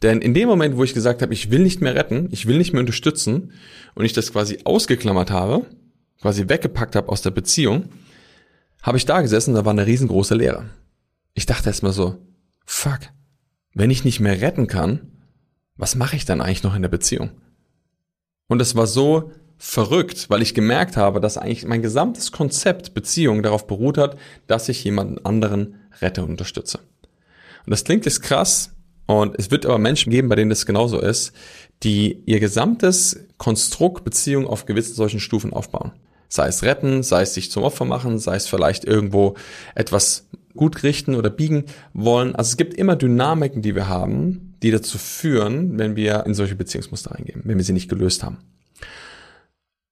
Denn 0.03 0.21
in 0.21 0.33
dem 0.33 0.47
Moment, 0.47 0.77
wo 0.77 0.83
ich 0.83 0.93
gesagt 0.93 1.21
habe, 1.21 1.33
ich 1.33 1.49
will 1.49 1.61
nicht 1.61 1.81
mehr 1.81 1.95
retten, 1.95 2.27
ich 2.31 2.45
will 2.45 2.57
nicht 2.57 2.73
mehr 2.73 2.81
unterstützen 2.81 3.53
und 3.95 4.05
ich 4.05 4.13
das 4.13 4.31
quasi 4.31 4.59
ausgeklammert 4.65 5.31
habe, 5.31 5.65
quasi 6.21 6.47
weggepackt 6.47 6.95
habe 6.95 7.09
aus 7.09 7.21
der 7.21 7.31
Beziehung, 7.31 7.85
habe 8.81 8.97
ich 8.97 9.05
da 9.05 9.21
gesessen, 9.21 9.55
da 9.55 9.65
war 9.65 9.71
eine 9.71 9.87
riesengroße 9.87 10.35
Leere. 10.35 10.65
Ich 11.33 11.45
dachte 11.45 11.69
erstmal 11.69 11.93
so, 11.93 12.17
fuck, 12.65 12.99
wenn 13.73 13.89
ich 13.89 14.03
nicht 14.03 14.19
mehr 14.19 14.41
retten 14.41 14.67
kann, 14.67 15.11
was 15.75 15.95
mache 15.95 16.15
ich 16.15 16.25
dann 16.25 16.41
eigentlich 16.41 16.63
noch 16.63 16.75
in 16.75 16.81
der 16.81 16.89
Beziehung? 16.89 17.31
Und 18.47 18.61
es 18.61 18.75
war 18.75 18.87
so 18.87 19.31
verrückt, 19.57 20.29
weil 20.29 20.41
ich 20.41 20.53
gemerkt 20.53 20.97
habe, 20.97 21.21
dass 21.21 21.37
eigentlich 21.37 21.65
mein 21.65 21.81
gesamtes 21.81 22.31
Konzept 22.31 22.93
Beziehung 22.93 23.43
darauf 23.43 23.67
beruht 23.67 23.97
hat, 23.97 24.17
dass 24.47 24.69
ich 24.69 24.83
jemanden 24.83 25.23
anderen 25.23 25.75
rette 26.01 26.23
und 26.23 26.31
unterstütze. 26.31 26.79
Und 27.65 27.69
das 27.69 27.83
klingt 27.83 28.05
jetzt 28.05 28.23
krass 28.23 28.73
und 29.05 29.37
es 29.37 29.51
wird 29.51 29.65
aber 29.65 29.77
Menschen 29.77 30.09
geben, 30.09 30.29
bei 30.29 30.35
denen 30.35 30.49
das 30.49 30.65
genauso 30.65 30.99
ist, 30.99 31.33
die 31.83 32.23
ihr 32.25 32.39
gesamtes 32.39 33.19
Konstrukt 33.37 34.03
Beziehung 34.03 34.47
auf 34.47 34.65
gewissen 34.65 34.95
solchen 34.95 35.19
Stufen 35.19 35.53
aufbauen. 35.53 35.91
Sei 36.27 36.47
es 36.47 36.63
retten, 36.63 37.03
sei 37.03 37.23
es 37.23 37.33
sich 37.33 37.51
zum 37.51 37.63
Opfer 37.63 37.85
machen, 37.85 38.17
sei 38.17 38.35
es 38.35 38.47
vielleicht 38.47 38.85
irgendwo 38.85 39.35
etwas 39.75 40.27
gut 40.55 40.83
richten 40.83 41.15
oder 41.15 41.29
biegen 41.29 41.65
wollen. 41.93 42.35
Also 42.35 42.49
es 42.49 42.57
gibt 42.57 42.73
immer 42.73 42.95
Dynamiken, 42.95 43.61
die 43.61 43.75
wir 43.75 43.87
haben, 43.87 44.55
die 44.61 44.71
dazu 44.71 44.97
führen, 44.97 45.77
wenn 45.77 45.95
wir 45.95 46.25
in 46.25 46.33
solche 46.33 46.55
Beziehungsmuster 46.55 47.11
reingehen, 47.11 47.41
wenn 47.45 47.57
wir 47.57 47.63
sie 47.63 47.73
nicht 47.73 47.89
gelöst 47.89 48.23
haben. 48.23 48.37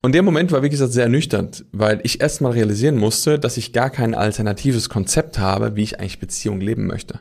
Und 0.02 0.16
der 0.16 0.24
Moment 0.24 0.52
war, 0.52 0.64
wie 0.64 0.70
gesagt, 0.70 0.94
sehr 0.94 1.04
ernüchternd, 1.04 1.66
weil 1.74 2.00
ich 2.04 2.22
erstmal 2.22 2.54
realisieren 2.54 2.98
musste, 2.98 3.38
dass 3.38 3.58
ich 3.58 3.74
gar 3.74 3.90
kein 3.90 4.16
alternatives 4.16 4.88
Konzept 4.88 5.40
habe, 5.40 5.76
wie 5.76 5.84
ich 5.84 6.00
eigentlich 6.00 6.20
Beziehung 6.20 6.62
leben 6.62 6.88
möchte. 6.88 7.20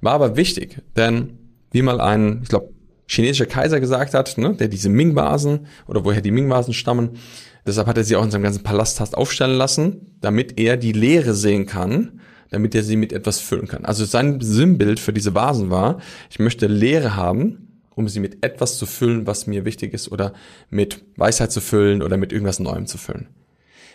War 0.00 0.14
aber 0.14 0.36
wichtig, 0.36 0.80
denn 0.96 1.38
wie 1.70 1.82
mal 1.82 2.00
ein, 2.00 2.40
ich 2.42 2.48
glaube, 2.48 2.70
chinesischer 3.06 3.46
Kaiser 3.46 3.78
gesagt 3.78 4.14
hat, 4.14 4.38
ne, 4.38 4.54
der 4.54 4.68
diese 4.68 4.88
Ming-Vasen 4.88 5.66
oder 5.86 6.04
woher 6.04 6.22
die 6.22 6.30
Ming-Vasen 6.30 6.72
stammen, 6.72 7.18
deshalb 7.66 7.86
hat 7.86 7.98
er 7.98 8.04
sie 8.04 8.16
auch 8.16 8.24
in 8.24 8.30
seinem 8.30 8.42
ganzen 8.42 8.62
Palast 8.62 9.14
aufstellen 9.14 9.56
lassen, 9.56 10.16
damit 10.20 10.58
er 10.58 10.78
die 10.78 10.92
Leere 10.92 11.34
sehen 11.34 11.66
kann, 11.66 12.20
damit 12.52 12.74
er 12.74 12.82
sie 12.82 12.96
mit 12.96 13.12
etwas 13.12 13.40
füllen 13.40 13.66
kann. 13.66 13.86
Also 13.86 14.04
sein 14.04 14.40
Sinnbild 14.40 15.00
für 15.00 15.14
diese 15.14 15.34
Vasen 15.34 15.70
war, 15.70 16.00
ich 16.30 16.38
möchte 16.38 16.66
Leere 16.66 17.16
haben, 17.16 17.80
um 17.94 18.08
sie 18.08 18.20
mit 18.20 18.44
etwas 18.44 18.76
zu 18.76 18.84
füllen, 18.84 19.26
was 19.26 19.46
mir 19.46 19.64
wichtig 19.64 19.94
ist, 19.94 20.12
oder 20.12 20.34
mit 20.68 21.02
Weisheit 21.16 21.50
zu 21.50 21.62
füllen 21.62 22.02
oder 22.02 22.18
mit 22.18 22.30
irgendwas 22.30 22.60
Neuem 22.60 22.86
zu 22.86 22.98
füllen. 22.98 23.28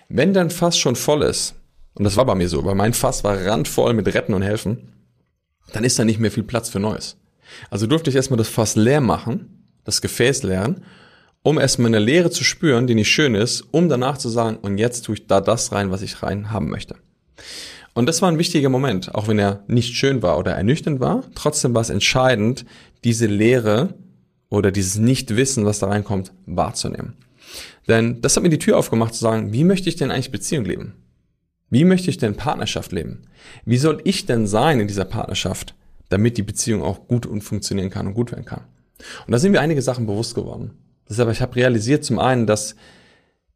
Wenn 0.10 0.34
dein 0.34 0.50
Fass 0.50 0.78
schon 0.78 0.96
voll 0.96 1.22
ist, 1.22 1.54
und 1.94 2.04
das 2.04 2.18
war 2.18 2.26
bei 2.26 2.34
mir 2.34 2.50
so, 2.50 2.66
weil 2.66 2.76
mein 2.76 2.94
Fass 2.94 3.24
war 3.24 3.46
randvoll 3.46 3.94
mit 3.94 4.12
Retten 4.12 4.34
und 4.34 4.42
Helfen, 4.42 4.94
dann 5.72 5.84
ist 5.84 6.00
da 6.00 6.06
nicht 6.06 6.20
mehr 6.20 6.32
viel 6.32 6.44
Platz 6.44 6.70
für 6.70 6.80
Neues. 6.80 7.18
Also 7.70 7.86
durfte 7.86 8.10
ich 8.10 8.16
erstmal 8.16 8.38
das 8.38 8.50
Fass 8.50 8.76
leer 8.76 9.02
machen, 9.02 9.70
das 9.84 10.02
Gefäß 10.02 10.44
leeren, 10.44 10.84
um 11.44 11.60
erstmal 11.60 11.90
eine 11.90 12.00
Leere 12.00 12.32
zu 12.32 12.44
spüren, 12.44 12.88
die 12.88 12.96
nicht 12.96 13.10
schön 13.10 13.36
ist, 13.36 13.62
um 13.72 13.88
danach 13.88 14.18
zu 14.18 14.30
sagen, 14.30 14.58
und 14.58 14.80
jetzt 14.80 15.04
tue 15.04 15.16
ich 15.16 15.28
da 15.28 15.42
das 15.42 15.72
rein, 15.72 15.92
was 15.92 16.02
ich 16.02 16.24
rein 16.24 16.52
haben 16.52 16.70
möchte. 16.70 16.96
Und 17.98 18.06
das 18.06 18.22
war 18.22 18.30
ein 18.30 18.38
wichtiger 18.38 18.70
Moment, 18.70 19.16
auch 19.16 19.28
wenn 19.28 19.40
er 19.40 19.64
nicht 19.66 19.96
schön 19.96 20.22
war 20.22 20.38
oder 20.38 20.52
ernüchternd 20.52 21.00
war. 21.00 21.24
Trotzdem 21.34 21.74
war 21.74 21.82
es 21.82 21.90
entscheidend, 21.90 22.64
diese 23.04 23.26
Lehre 23.26 23.96
oder 24.50 24.72
dieses 24.72 24.98
Nichtwissen, 25.00 25.66
was 25.66 25.80
da 25.80 25.88
reinkommt, 25.88 26.32
wahrzunehmen. 26.46 27.14
Denn 27.88 28.22
das 28.22 28.36
hat 28.36 28.44
mir 28.44 28.50
die 28.50 28.60
Tür 28.60 28.78
aufgemacht 28.78 29.16
zu 29.16 29.22
sagen, 29.22 29.52
wie 29.52 29.64
möchte 29.64 29.90
ich 29.90 29.96
denn 29.96 30.12
eigentlich 30.12 30.30
Beziehung 30.30 30.66
leben? 30.66 30.94
Wie 31.72 31.86
möchte 31.86 32.12
ich 32.12 32.20
denn 32.20 32.36
Partnerschaft 32.36 32.92
leben? 32.92 33.24
Wie 33.66 33.78
soll 33.78 34.00
ich 34.04 34.28
denn 34.28 34.46
sein 34.46 34.80
in 34.80 34.88
dieser 34.88 35.06
Partnerschaft, 35.06 35.74
damit 36.10 36.38
die 36.38 36.44
Beziehung 36.44 36.84
auch 36.84 37.08
gut 37.08 37.26
und 37.26 37.42
funktionieren 37.42 37.90
kann 37.90 38.06
und 38.06 38.14
gut 38.14 38.32
werden 38.32 38.46
kann? 38.46 38.62
Und 39.26 39.32
da 39.32 39.40
sind 39.40 39.54
mir 39.54 39.62
einige 39.62 39.82
Sachen 39.82 40.06
bewusst 40.06 40.36
geworden. 40.36 40.70
Deshalb, 41.10 41.32
ich 41.32 41.42
habe 41.42 41.56
realisiert 41.56 42.06
zum 42.06 42.20
einen, 42.20 42.46
dass 42.46 42.76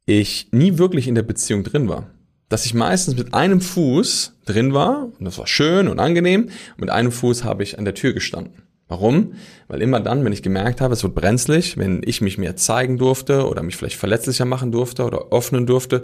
ich 0.08 0.48
nie 0.52 0.80
wirklich 0.80 1.08
in 1.08 1.14
der 1.14 1.22
Beziehung 1.22 1.64
drin 1.64 1.88
war 1.88 2.10
dass 2.52 2.66
ich 2.66 2.74
meistens 2.74 3.16
mit 3.16 3.34
einem 3.34 3.62
Fuß 3.62 4.34
drin 4.46 4.74
war, 4.74 5.06
und 5.18 5.24
das 5.24 5.38
war 5.38 5.48
schön 5.48 5.88
und 5.88 6.00
angenehm, 6.00 6.44
und 6.44 6.82
mit 6.82 6.90
einem 6.90 7.14
Fuß 7.14 7.46
habe 7.46 7.64
ich 7.64 7.80
an 7.80 7.86
der 7.86 7.94
Tür 7.94 8.12
gestanden. 8.12 8.64
Warum? 8.90 9.36
Weil 9.70 9.82
immer 9.82 10.02
dann, 10.02 10.26
wenn 10.26 10.34
ich 10.34 10.44
gemerkt 10.44 10.82
habe, 10.82 10.94
es 10.94 11.02
wird 11.02 11.16
brenzlig, 11.16 11.78
wenn 11.78 12.02
ich 12.04 12.20
mich 12.20 12.38
mehr 12.38 12.58
zeigen 12.58 12.98
durfte 12.98 13.48
oder 13.48 13.64
mich 13.64 13.78
vielleicht 13.78 13.96
verletzlicher 13.96 14.44
machen 14.44 14.74
durfte 14.74 15.06
oder 15.06 15.28
öffnen 15.32 15.66
durfte, 15.66 16.04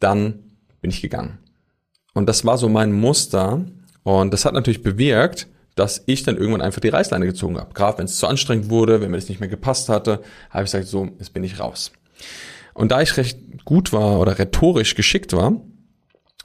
dann 0.00 0.40
bin 0.80 0.90
ich 0.90 1.02
gegangen. 1.02 1.38
Und 2.14 2.28
das 2.28 2.44
war 2.44 2.58
so 2.58 2.68
mein 2.68 2.92
Muster 2.92 3.64
und 4.02 4.32
das 4.32 4.44
hat 4.44 4.54
natürlich 4.54 4.82
bewirkt, 4.82 5.46
dass 5.76 6.02
ich 6.06 6.24
dann 6.24 6.36
irgendwann 6.36 6.62
einfach 6.62 6.80
die 6.80 6.88
Reißleine 6.88 7.26
gezogen 7.26 7.58
habe. 7.58 7.74
Gerade 7.74 7.98
wenn 7.98 8.06
es 8.06 8.18
zu 8.18 8.26
anstrengend 8.26 8.70
wurde, 8.70 9.00
wenn 9.00 9.12
mir 9.12 9.18
das 9.18 9.28
nicht 9.28 9.38
mehr 9.38 9.48
gepasst 9.48 9.88
hatte, 9.88 10.20
habe 10.50 10.64
ich 10.64 10.72
gesagt, 10.72 10.88
so, 10.88 11.10
jetzt 11.20 11.32
bin 11.32 11.44
ich 11.44 11.60
raus. 11.60 11.92
Und 12.74 12.90
da 12.90 13.02
ich 13.02 13.16
recht 13.16 13.38
gut 13.64 13.92
war 13.92 14.18
oder 14.18 14.36
rhetorisch 14.36 14.96
geschickt 14.96 15.32
war, 15.32 15.60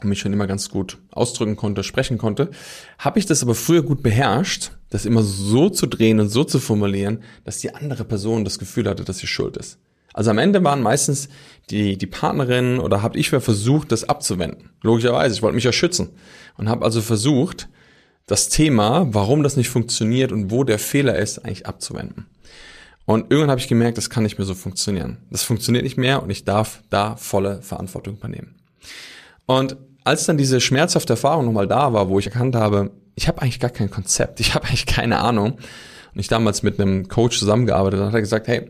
mich 0.08 0.20
schon 0.20 0.34
immer 0.34 0.48
ganz 0.48 0.70
gut 0.70 0.98
ausdrücken 1.12 1.56
konnte, 1.56 1.84
sprechen 1.84 2.18
konnte, 2.18 2.52
habe 2.98 3.20
ich 3.20 3.26
das 3.26 3.44
aber 3.44 3.56
früher 3.56 3.84
gut 3.84 4.04
beherrscht, 4.04 4.72
das 4.90 5.06
immer 5.06 5.24
so 5.24 5.70
zu 5.70 5.88
drehen 5.88 6.20
und 6.20 6.30
so 6.30 6.44
zu 6.44 6.60
formulieren, 6.60 7.24
dass 7.44 7.60
die 7.60 7.74
andere 7.74 8.04
Person 8.04 8.44
das 8.44 8.60
Gefühl 8.60 8.88
hatte, 8.88 9.04
dass 9.04 9.20
sie 9.20 9.28
schuld 9.28 9.58
ist. 9.58 9.78
Also 10.14 10.32
am 10.32 10.38
Ende 10.38 10.64
waren 10.64 10.82
meistens 10.82 11.30
die, 11.70 11.98
die 11.98 12.08
Partnerin 12.08 12.80
oder 12.80 13.02
habt 13.02 13.16
ich 13.16 13.30
versucht, 13.30 13.92
das 13.92 14.04
abzuwenden. 14.04 14.72
Logischerweise, 14.82 15.36
ich 15.36 15.42
wollte 15.42 15.56
mich 15.56 15.64
ja 15.64 15.72
schützen. 15.72 16.10
Und 16.58 16.68
habe 16.68 16.84
also 16.84 17.02
versucht, 17.02 17.70
das 18.28 18.50
Thema, 18.50 19.08
warum 19.12 19.44
das 19.44 19.58
nicht 19.58 19.70
funktioniert 19.70 20.32
und 20.32 20.52
wo 20.52 20.64
der 20.64 20.80
Fehler 20.80 21.18
ist, 21.18 21.40
eigentlich 21.40 21.66
abzuwenden. 21.66 22.28
Und 23.06 23.32
irgendwann 23.32 23.52
habe 23.52 23.62
ich 23.62 23.68
gemerkt, 23.68 23.98
das 23.98 24.10
kann 24.10 24.24
nicht 24.24 24.38
mehr 24.38 24.46
so 24.46 24.54
funktionieren. 24.54 25.18
Das 25.32 25.44
funktioniert 25.44 25.84
nicht 25.84 25.98
mehr 25.98 26.22
und 26.22 26.30
ich 26.30 26.46
darf 26.46 26.82
da 26.90 27.16
volle 27.16 27.62
Verantwortung 27.62 28.16
übernehmen. 28.16 28.56
Und 29.46 29.76
als 30.04 30.26
dann 30.26 30.38
diese 30.38 30.60
schmerzhafte 30.62 31.14
Erfahrung 31.14 31.46
nochmal 31.46 31.68
da 31.68 31.94
war, 31.94 32.10
wo 32.10 32.20
ich 32.20 32.26
erkannt 32.26 32.56
habe, 32.56 32.92
ich 33.16 33.28
habe 33.28 33.42
eigentlich 33.42 33.60
gar 33.60 33.70
kein 33.70 33.90
Konzept, 33.90 34.40
ich 34.40 34.54
habe 34.56 34.68
eigentlich 34.68 34.86
keine 34.86 35.20
Ahnung. 35.20 35.54
Und 36.14 36.20
ich 36.20 36.28
damals 36.28 36.62
mit 36.64 36.80
einem 36.80 37.08
Coach 37.08 37.40
zusammengearbeitet 37.40 38.00
habe, 38.00 38.08
hat 38.10 38.16
er 38.16 38.22
gesagt, 38.22 38.48
hey, 38.48 38.70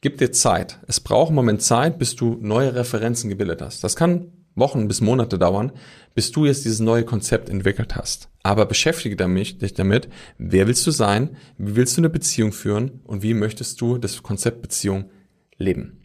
gib 0.00 0.18
dir 0.18 0.32
Zeit. 0.32 0.78
Es 0.86 1.00
braucht 1.00 1.28
einen 1.28 1.36
Moment 1.36 1.62
Zeit, 1.62 1.98
bis 1.98 2.16
du 2.16 2.38
neue 2.40 2.74
Referenzen 2.74 3.28
gebildet 3.28 3.60
hast. 3.60 3.84
Das 3.84 3.96
kann 3.96 4.32
Wochen 4.54 4.88
bis 4.88 5.00
Monate 5.00 5.38
dauern, 5.38 5.72
bis 6.14 6.32
du 6.32 6.46
jetzt 6.46 6.64
dieses 6.64 6.80
neue 6.80 7.04
Konzept 7.04 7.48
entwickelt 7.48 7.96
hast. 7.96 8.28
Aber 8.42 8.66
beschäftige 8.66 9.16
dich 9.16 9.74
damit, 9.74 10.08
wer 10.38 10.66
willst 10.66 10.86
du 10.86 10.90
sein, 10.90 11.36
wie 11.58 11.76
willst 11.76 11.96
du 11.96 12.00
eine 12.00 12.10
Beziehung 12.10 12.52
führen 12.52 13.00
und 13.04 13.22
wie 13.22 13.34
möchtest 13.34 13.80
du 13.80 13.98
das 13.98 14.22
Konzept 14.22 14.62
Beziehung 14.62 15.10
leben. 15.56 16.00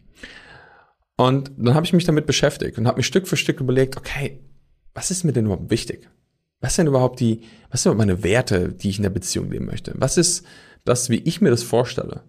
Und 1.16 1.50
dann 1.56 1.74
habe 1.74 1.86
ich 1.86 1.92
mich 1.94 2.04
damit 2.04 2.26
beschäftigt 2.26 2.76
und 2.78 2.86
habe 2.86 2.98
mir 2.98 3.02
Stück 3.02 3.26
für 3.26 3.36
Stück 3.36 3.60
überlegt, 3.60 3.96
okay, 3.96 4.40
was 4.96 5.10
ist 5.10 5.24
mir 5.24 5.32
denn 5.32 5.44
überhaupt 5.44 5.70
wichtig? 5.70 6.08
Was 6.60 6.74
sind 6.74 6.86
überhaupt 6.86 7.20
die, 7.20 7.42
was 7.70 7.82
sind 7.82 7.96
meine 7.98 8.24
Werte, 8.24 8.72
die 8.72 8.88
ich 8.88 8.96
in 8.96 9.02
der 9.02 9.10
Beziehung 9.10 9.50
leben 9.50 9.66
möchte? 9.66 9.92
Was 9.96 10.16
ist 10.16 10.44
das, 10.84 11.10
wie 11.10 11.18
ich 11.18 11.42
mir 11.42 11.50
das 11.50 11.62
vorstelle? 11.62 12.22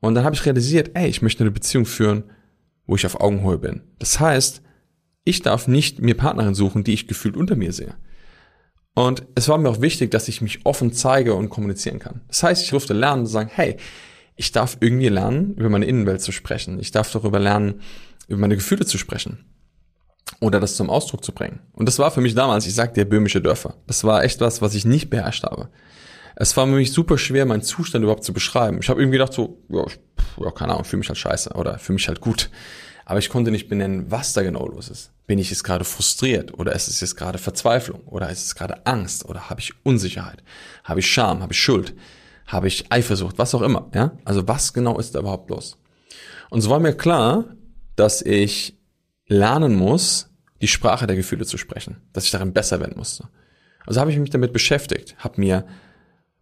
Und 0.00 0.14
dann 0.14 0.24
habe 0.24 0.36
ich 0.36 0.44
realisiert, 0.44 0.90
ey, 0.94 1.08
ich 1.08 1.22
möchte 1.22 1.42
eine 1.42 1.50
Beziehung 1.50 1.86
führen, 1.86 2.24
wo 2.86 2.94
ich 2.94 3.06
auf 3.06 3.20
Augenhöhe 3.20 3.56
bin. 3.56 3.80
Das 3.98 4.20
heißt, 4.20 4.60
ich 5.24 5.40
darf 5.40 5.66
nicht 5.66 6.02
mir 6.02 6.14
Partnerin 6.14 6.54
suchen, 6.54 6.84
die 6.84 6.92
ich 6.92 7.08
gefühlt 7.08 7.38
unter 7.38 7.56
mir 7.56 7.72
sehe. 7.72 7.94
Und 8.94 9.24
es 9.34 9.48
war 9.48 9.56
mir 9.56 9.70
auch 9.70 9.80
wichtig, 9.80 10.10
dass 10.10 10.28
ich 10.28 10.42
mich 10.42 10.66
offen 10.66 10.92
zeige 10.92 11.34
und 11.34 11.48
kommunizieren 11.48 12.00
kann. 12.00 12.20
Das 12.28 12.42
heißt, 12.42 12.62
ich 12.62 12.70
durfte 12.70 12.92
lernen 12.92 13.22
und 13.22 13.28
sagen, 13.28 13.50
hey, 13.52 13.78
ich 14.36 14.52
darf 14.52 14.76
irgendwie 14.80 15.08
lernen, 15.08 15.54
über 15.54 15.70
meine 15.70 15.86
Innenwelt 15.86 16.20
zu 16.20 16.32
sprechen. 16.32 16.78
Ich 16.80 16.90
darf 16.90 17.10
darüber 17.10 17.38
lernen, 17.38 17.80
über 18.28 18.40
meine 18.40 18.56
Gefühle 18.56 18.84
zu 18.84 18.98
sprechen. 18.98 19.46
Oder 20.44 20.60
das 20.60 20.76
zum 20.76 20.90
Ausdruck 20.90 21.24
zu 21.24 21.32
bringen. 21.32 21.60
Und 21.72 21.86
das 21.86 21.98
war 21.98 22.10
für 22.10 22.20
mich 22.20 22.34
damals, 22.34 22.66
ich 22.66 22.74
sagte 22.74 23.00
ja, 23.00 23.06
böhmische 23.06 23.40
Dörfer. 23.40 23.76
Das 23.86 24.04
war 24.04 24.24
echt 24.24 24.42
was, 24.42 24.60
was 24.60 24.74
ich 24.74 24.84
nicht 24.84 25.08
beherrscht 25.08 25.44
habe. 25.44 25.70
Es 26.36 26.54
war 26.54 26.66
für 26.66 26.72
mich 26.72 26.92
super 26.92 27.16
schwer, 27.16 27.46
meinen 27.46 27.62
Zustand 27.62 28.02
überhaupt 28.02 28.24
zu 28.24 28.34
beschreiben. 28.34 28.78
Ich 28.82 28.90
habe 28.90 29.00
irgendwie 29.00 29.16
gedacht 29.16 29.32
so, 29.32 29.62
ja, 29.70 29.86
ja 30.38 30.50
keine 30.50 30.72
Ahnung, 30.74 30.84
fühle 30.84 30.98
mich 30.98 31.08
halt 31.08 31.16
scheiße 31.16 31.54
oder 31.54 31.78
fühle 31.78 31.94
mich 31.94 32.08
halt 32.08 32.20
gut. 32.20 32.50
Aber 33.06 33.18
ich 33.20 33.30
konnte 33.30 33.50
nicht 33.50 33.70
benennen, 33.70 34.10
was 34.10 34.34
da 34.34 34.42
genau 34.42 34.68
los 34.68 34.90
ist. 34.90 35.12
Bin 35.26 35.38
ich 35.38 35.48
jetzt 35.48 35.64
gerade 35.64 35.84
frustriert 35.84 36.52
oder 36.58 36.74
ist 36.74 36.88
es 36.88 37.00
jetzt 37.00 37.16
gerade 37.16 37.38
Verzweiflung 37.38 38.02
oder 38.04 38.28
ist 38.28 38.44
es 38.44 38.54
gerade 38.54 38.84
Angst 38.84 39.24
oder 39.24 39.48
habe 39.48 39.60
ich 39.60 39.72
Unsicherheit? 39.82 40.42
Habe 40.84 41.00
ich 41.00 41.10
Scham? 41.10 41.40
Habe 41.40 41.54
ich 41.54 41.60
Schuld? 41.60 41.94
Habe 42.46 42.68
ich 42.68 42.92
Eifersucht? 42.92 43.38
Was 43.38 43.54
auch 43.54 43.62
immer, 43.62 43.90
ja? 43.94 44.12
Also 44.26 44.46
was 44.46 44.74
genau 44.74 44.98
ist 44.98 45.14
da 45.14 45.20
überhaupt 45.20 45.48
los? 45.48 45.78
Und 46.50 46.60
so 46.60 46.68
war 46.68 46.80
mir 46.80 46.94
klar, 46.94 47.46
dass 47.96 48.20
ich 48.20 48.78
lernen 49.26 49.74
muss, 49.74 50.30
die 50.64 50.68
Sprache 50.68 51.06
der 51.06 51.14
Gefühle 51.14 51.44
zu 51.44 51.58
sprechen, 51.58 51.98
dass 52.14 52.24
ich 52.24 52.30
darin 52.30 52.54
besser 52.54 52.80
werden 52.80 52.96
musste. 52.96 53.28
Also 53.84 54.00
habe 54.00 54.10
ich 54.10 54.18
mich 54.18 54.30
damit 54.30 54.54
beschäftigt, 54.54 55.14
habe 55.18 55.38
mir 55.38 55.66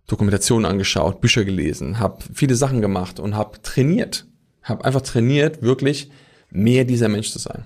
Dokumentationen 0.07 0.65
angeschaut, 0.65 1.21
Bücher 1.21 1.45
gelesen, 1.45 1.99
habe 1.99 2.23
viele 2.33 2.55
Sachen 2.55 2.81
gemacht 2.81 3.19
und 3.19 3.35
habe 3.35 3.61
trainiert, 3.63 4.27
habe 4.63 4.85
einfach 4.85 5.01
trainiert, 5.01 5.61
wirklich 5.63 6.13
mehr 6.51 6.85
dieser 6.85 7.09
Mensch 7.09 7.31
zu 7.31 7.41
sein. 7.41 7.65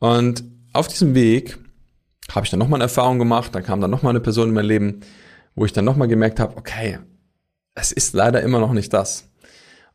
Und 0.00 0.44
auf 0.74 0.86
diesem 0.86 1.14
Weg 1.14 1.56
habe 2.30 2.44
ich 2.44 2.50
dann 2.50 2.58
nochmal 2.58 2.76
eine 2.76 2.84
Erfahrung 2.84 3.18
gemacht, 3.18 3.54
dann 3.54 3.62
kam 3.62 3.80
dann 3.80 3.90
nochmal 3.90 4.10
eine 4.10 4.20
Person 4.20 4.48
in 4.48 4.54
mein 4.54 4.66
Leben, 4.66 5.00
wo 5.54 5.64
ich 5.64 5.72
dann 5.72 5.86
nochmal 5.86 6.08
gemerkt 6.08 6.40
habe, 6.40 6.58
okay, 6.58 6.98
es 7.74 7.90
ist 7.90 8.12
leider 8.12 8.42
immer 8.42 8.60
noch 8.60 8.74
nicht 8.74 8.92
das. 8.92 9.27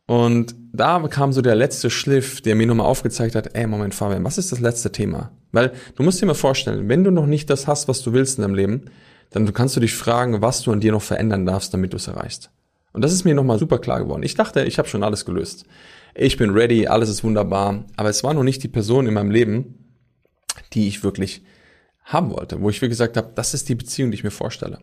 Und 0.06 0.54
da 0.72 1.00
kam 1.08 1.32
so 1.32 1.40
der 1.40 1.54
letzte 1.54 1.88
Schliff, 1.88 2.42
der 2.42 2.54
mir 2.54 2.66
nochmal 2.66 2.86
aufgezeigt 2.86 3.34
hat, 3.34 3.54
ey, 3.54 3.66
Moment, 3.66 3.94
Fabian, 3.94 4.24
was 4.24 4.38
ist 4.38 4.52
das 4.52 4.60
letzte 4.60 4.92
Thema? 4.92 5.30
Weil 5.52 5.72
du 5.96 6.02
musst 6.02 6.20
dir 6.20 6.26
mal 6.26 6.34
vorstellen, 6.34 6.88
wenn 6.88 7.04
du 7.04 7.10
noch 7.10 7.26
nicht 7.26 7.48
das 7.48 7.66
hast, 7.66 7.88
was 7.88 8.02
du 8.02 8.12
willst 8.12 8.38
in 8.38 8.42
deinem 8.42 8.54
Leben, 8.54 8.84
dann 9.30 9.50
kannst 9.52 9.76
du 9.76 9.80
dich 9.80 9.94
fragen, 9.94 10.42
was 10.42 10.62
du 10.62 10.72
an 10.72 10.80
dir 10.80 10.92
noch 10.92 11.02
verändern 11.02 11.46
darfst, 11.46 11.72
damit 11.72 11.92
du 11.92 11.96
es 11.96 12.06
erreichst. 12.06 12.50
Und 12.92 13.02
das 13.02 13.12
ist 13.12 13.24
mir 13.24 13.34
nochmal 13.34 13.58
super 13.58 13.78
klar 13.78 14.00
geworden. 14.00 14.22
Ich 14.22 14.34
dachte, 14.34 14.64
ich 14.64 14.78
habe 14.78 14.88
schon 14.88 15.02
alles 15.02 15.24
gelöst. 15.24 15.64
Ich 16.14 16.36
bin 16.36 16.50
ready, 16.50 16.86
alles 16.86 17.08
ist 17.08 17.24
wunderbar. 17.24 17.84
Aber 17.96 18.08
es 18.08 18.22
war 18.22 18.34
noch 18.34 18.44
nicht 18.44 18.62
die 18.62 18.68
Person 18.68 19.06
in 19.06 19.14
meinem 19.14 19.30
Leben, 19.30 19.96
die 20.72 20.86
ich 20.86 21.02
wirklich 21.02 21.42
haben 22.04 22.30
wollte, 22.30 22.60
wo 22.60 22.70
ich 22.70 22.82
wie 22.82 22.88
gesagt 22.88 23.16
habe, 23.16 23.32
das 23.34 23.54
ist 23.54 23.68
die 23.68 23.74
Beziehung, 23.74 24.10
die 24.10 24.16
ich 24.16 24.24
mir 24.24 24.30
vorstelle. 24.30 24.78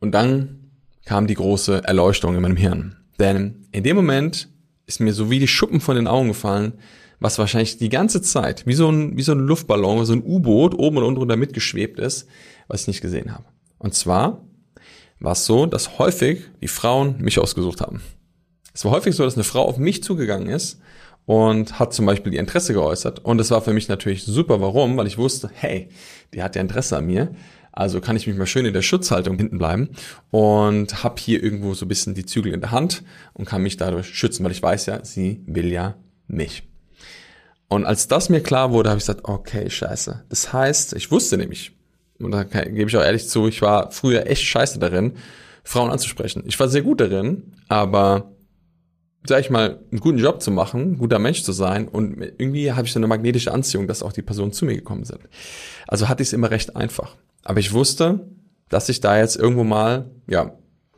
Und 0.00 0.12
dann 0.12 0.72
kam 1.06 1.26
die 1.26 1.34
große 1.34 1.82
Erleuchtung 1.84 2.34
in 2.34 2.42
meinem 2.42 2.56
Hirn. 2.56 2.96
Denn 3.18 3.66
in 3.72 3.84
dem 3.84 3.96
Moment 3.96 4.48
ist 4.86 5.00
mir 5.00 5.12
so 5.12 5.30
wie 5.30 5.38
die 5.38 5.48
Schuppen 5.48 5.80
von 5.80 5.96
den 5.96 6.06
Augen 6.06 6.28
gefallen, 6.28 6.74
was 7.20 7.38
wahrscheinlich 7.38 7.78
die 7.78 7.88
ganze 7.88 8.20
Zeit 8.20 8.66
wie 8.66 8.74
so 8.74 8.90
ein, 8.90 9.16
wie 9.16 9.22
so 9.22 9.32
ein 9.32 9.38
Luftballon, 9.38 10.04
so 10.04 10.12
ein 10.12 10.22
U-Boot 10.24 10.74
oben 10.74 10.98
und 10.98 11.04
unten 11.04 11.18
drunter 11.20 11.36
mitgeschwebt 11.36 12.00
ist, 12.00 12.28
was 12.66 12.82
ich 12.82 12.88
nicht 12.88 13.00
gesehen 13.00 13.32
habe. 13.32 13.44
Und 13.78 13.94
zwar 13.94 14.44
war 15.20 15.32
es 15.32 15.46
so, 15.46 15.66
dass 15.66 15.98
häufig 15.98 16.40
die 16.60 16.68
Frauen 16.68 17.16
mich 17.18 17.38
ausgesucht 17.38 17.80
haben. 17.80 18.02
Es 18.74 18.84
war 18.84 18.92
häufig 18.92 19.14
so, 19.14 19.24
dass 19.24 19.34
eine 19.34 19.44
Frau 19.44 19.62
auf 19.62 19.78
mich 19.78 20.02
zugegangen 20.02 20.48
ist 20.48 20.80
und 21.24 21.78
hat 21.78 21.92
zum 21.92 22.06
Beispiel 22.06 22.34
ihr 22.34 22.40
Interesse 22.40 22.72
geäußert. 22.72 23.24
Und 23.24 23.38
das 23.38 23.50
war 23.50 23.62
für 23.62 23.72
mich 23.72 23.88
natürlich 23.88 24.24
super. 24.24 24.60
Warum? 24.60 24.96
Weil 24.96 25.06
ich 25.06 25.18
wusste, 25.18 25.50
hey, 25.52 25.88
die 26.34 26.42
hat 26.42 26.56
ja 26.56 26.62
Interesse 26.62 26.96
an 26.96 27.06
mir. 27.06 27.34
Also 27.72 28.00
kann 28.02 28.16
ich 28.16 28.26
mich 28.26 28.36
mal 28.36 28.46
schön 28.46 28.66
in 28.66 28.74
der 28.74 28.82
Schutzhaltung 28.82 29.38
hinten 29.38 29.58
bleiben 29.58 29.88
und 30.30 31.02
habe 31.02 31.14
hier 31.18 31.42
irgendwo 31.42 31.72
so 31.72 31.86
ein 31.86 31.88
bisschen 31.88 32.14
die 32.14 32.26
Zügel 32.26 32.52
in 32.52 32.60
der 32.60 32.70
Hand 32.70 33.02
und 33.32 33.46
kann 33.46 33.62
mich 33.62 33.78
dadurch 33.78 34.08
schützen, 34.08 34.44
weil 34.44 34.52
ich 34.52 34.62
weiß 34.62 34.86
ja, 34.86 35.02
sie 35.04 35.42
will 35.46 35.72
ja 35.72 35.96
mich. 36.26 36.64
Und 37.68 37.86
als 37.86 38.06
das 38.06 38.28
mir 38.28 38.42
klar 38.42 38.72
wurde, 38.72 38.90
habe 38.90 38.98
ich 38.98 39.06
gesagt, 39.06 39.24
okay, 39.24 39.70
scheiße. 39.70 40.24
Das 40.28 40.52
heißt, 40.52 40.92
ich 40.92 41.10
wusste 41.10 41.38
nämlich, 41.38 41.72
und 42.18 42.32
da 42.32 42.44
gebe 42.44 42.88
ich 42.90 42.96
auch 42.96 43.02
ehrlich 43.02 43.26
zu, 43.28 43.48
ich 43.48 43.62
war 43.62 43.90
früher 43.90 44.26
echt 44.26 44.42
scheiße 44.42 44.78
darin, 44.78 45.14
Frauen 45.64 45.90
anzusprechen. 45.90 46.42
Ich 46.46 46.60
war 46.60 46.68
sehr 46.68 46.82
gut 46.82 47.00
darin, 47.00 47.54
aber 47.68 48.32
sag 49.24 49.40
ich 49.40 49.48
mal, 49.48 49.80
einen 49.90 50.00
guten 50.00 50.18
Job 50.18 50.42
zu 50.42 50.50
machen, 50.50 50.98
guter 50.98 51.18
Mensch 51.18 51.42
zu 51.42 51.52
sein 51.52 51.88
und 51.88 52.20
irgendwie 52.20 52.72
habe 52.72 52.86
ich 52.86 52.92
so 52.92 52.98
eine 52.98 53.06
magnetische 53.06 53.52
Anziehung, 53.52 53.86
dass 53.86 54.02
auch 54.02 54.12
die 54.12 54.22
Personen 54.22 54.52
zu 54.52 54.66
mir 54.66 54.74
gekommen 54.74 55.04
sind. 55.04 55.20
Also 55.88 56.08
hatte 56.08 56.22
ich 56.22 56.28
es 56.28 56.32
immer 56.32 56.50
recht 56.50 56.76
einfach. 56.76 57.16
Aber 57.44 57.60
ich 57.60 57.72
wusste, 57.72 58.26
dass 58.68 58.88
ich 58.88 59.00
da 59.00 59.18
jetzt 59.18 59.36
irgendwo 59.36 59.64
mal, 59.64 60.10
ja, 60.28 60.52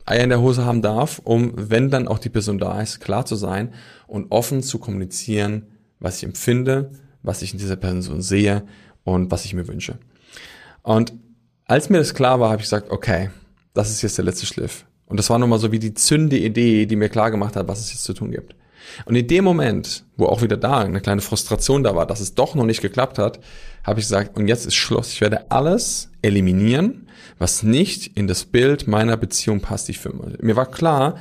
Eier 0.06 0.24
in 0.24 0.28
der 0.28 0.40
Hose 0.40 0.66
haben 0.66 0.82
darf, 0.82 1.20
um, 1.24 1.52
wenn 1.56 1.90
dann 1.90 2.08
auch 2.08 2.18
die 2.18 2.28
Person 2.28 2.58
da 2.58 2.80
ist, 2.80 3.00
klar 3.00 3.24
zu 3.24 3.36
sein 3.36 3.72
und 4.06 4.30
offen 4.30 4.62
zu 4.62 4.78
kommunizieren, 4.78 5.66
was 5.98 6.18
ich 6.18 6.24
empfinde, 6.24 6.90
was 7.22 7.40
ich 7.40 7.52
in 7.52 7.58
dieser 7.58 7.76
Person 7.76 8.20
sehe 8.20 8.64
und 9.02 9.30
was 9.30 9.46
ich 9.46 9.54
mir 9.54 9.66
wünsche. 9.66 9.98
Und 10.82 11.14
als 11.64 11.88
mir 11.88 11.98
das 11.98 12.14
klar 12.14 12.38
war, 12.40 12.50
habe 12.50 12.60
ich 12.60 12.66
gesagt, 12.66 12.90
okay, 12.90 13.30
das 13.72 13.90
ist 13.90 14.02
jetzt 14.02 14.18
der 14.18 14.26
letzte 14.26 14.44
Schliff. 14.44 14.84
Und 15.06 15.18
das 15.18 15.30
war 15.30 15.38
nochmal 15.38 15.58
so 15.58 15.72
wie 15.72 15.78
die 15.78 15.94
zünde 15.94 16.38
Idee, 16.38 16.84
die 16.86 16.96
mir 16.96 17.08
klar 17.08 17.30
gemacht 17.30 17.56
hat, 17.56 17.68
was 17.68 17.80
es 17.80 17.92
jetzt 17.92 18.04
zu 18.04 18.12
tun 18.12 18.30
gibt. 18.30 18.54
Und 19.04 19.16
in 19.16 19.26
dem 19.26 19.44
Moment, 19.44 20.04
wo 20.16 20.26
auch 20.26 20.42
wieder 20.42 20.56
da 20.56 20.78
eine 20.78 21.00
kleine 21.00 21.20
Frustration 21.20 21.82
da 21.82 21.94
war, 21.94 22.06
dass 22.06 22.20
es 22.20 22.34
doch 22.34 22.54
noch 22.54 22.64
nicht 22.64 22.82
geklappt 22.82 23.18
hat, 23.18 23.40
habe 23.82 24.00
ich 24.00 24.06
gesagt, 24.06 24.36
und 24.36 24.48
jetzt 24.48 24.66
ist 24.66 24.74
Schluss. 24.74 25.12
Ich 25.12 25.20
werde 25.20 25.50
alles 25.50 26.10
eliminieren, 26.22 27.08
was 27.38 27.62
nicht 27.62 28.16
in 28.16 28.26
das 28.26 28.44
Bild 28.44 28.86
meiner 28.86 29.16
Beziehung 29.16 29.60
passt, 29.60 29.88
die 29.88 29.92
ich 29.92 29.98
führen 29.98 30.18
möchte. 30.18 30.44
Mir 30.44 30.56
war 30.56 30.70
klar, 30.70 31.16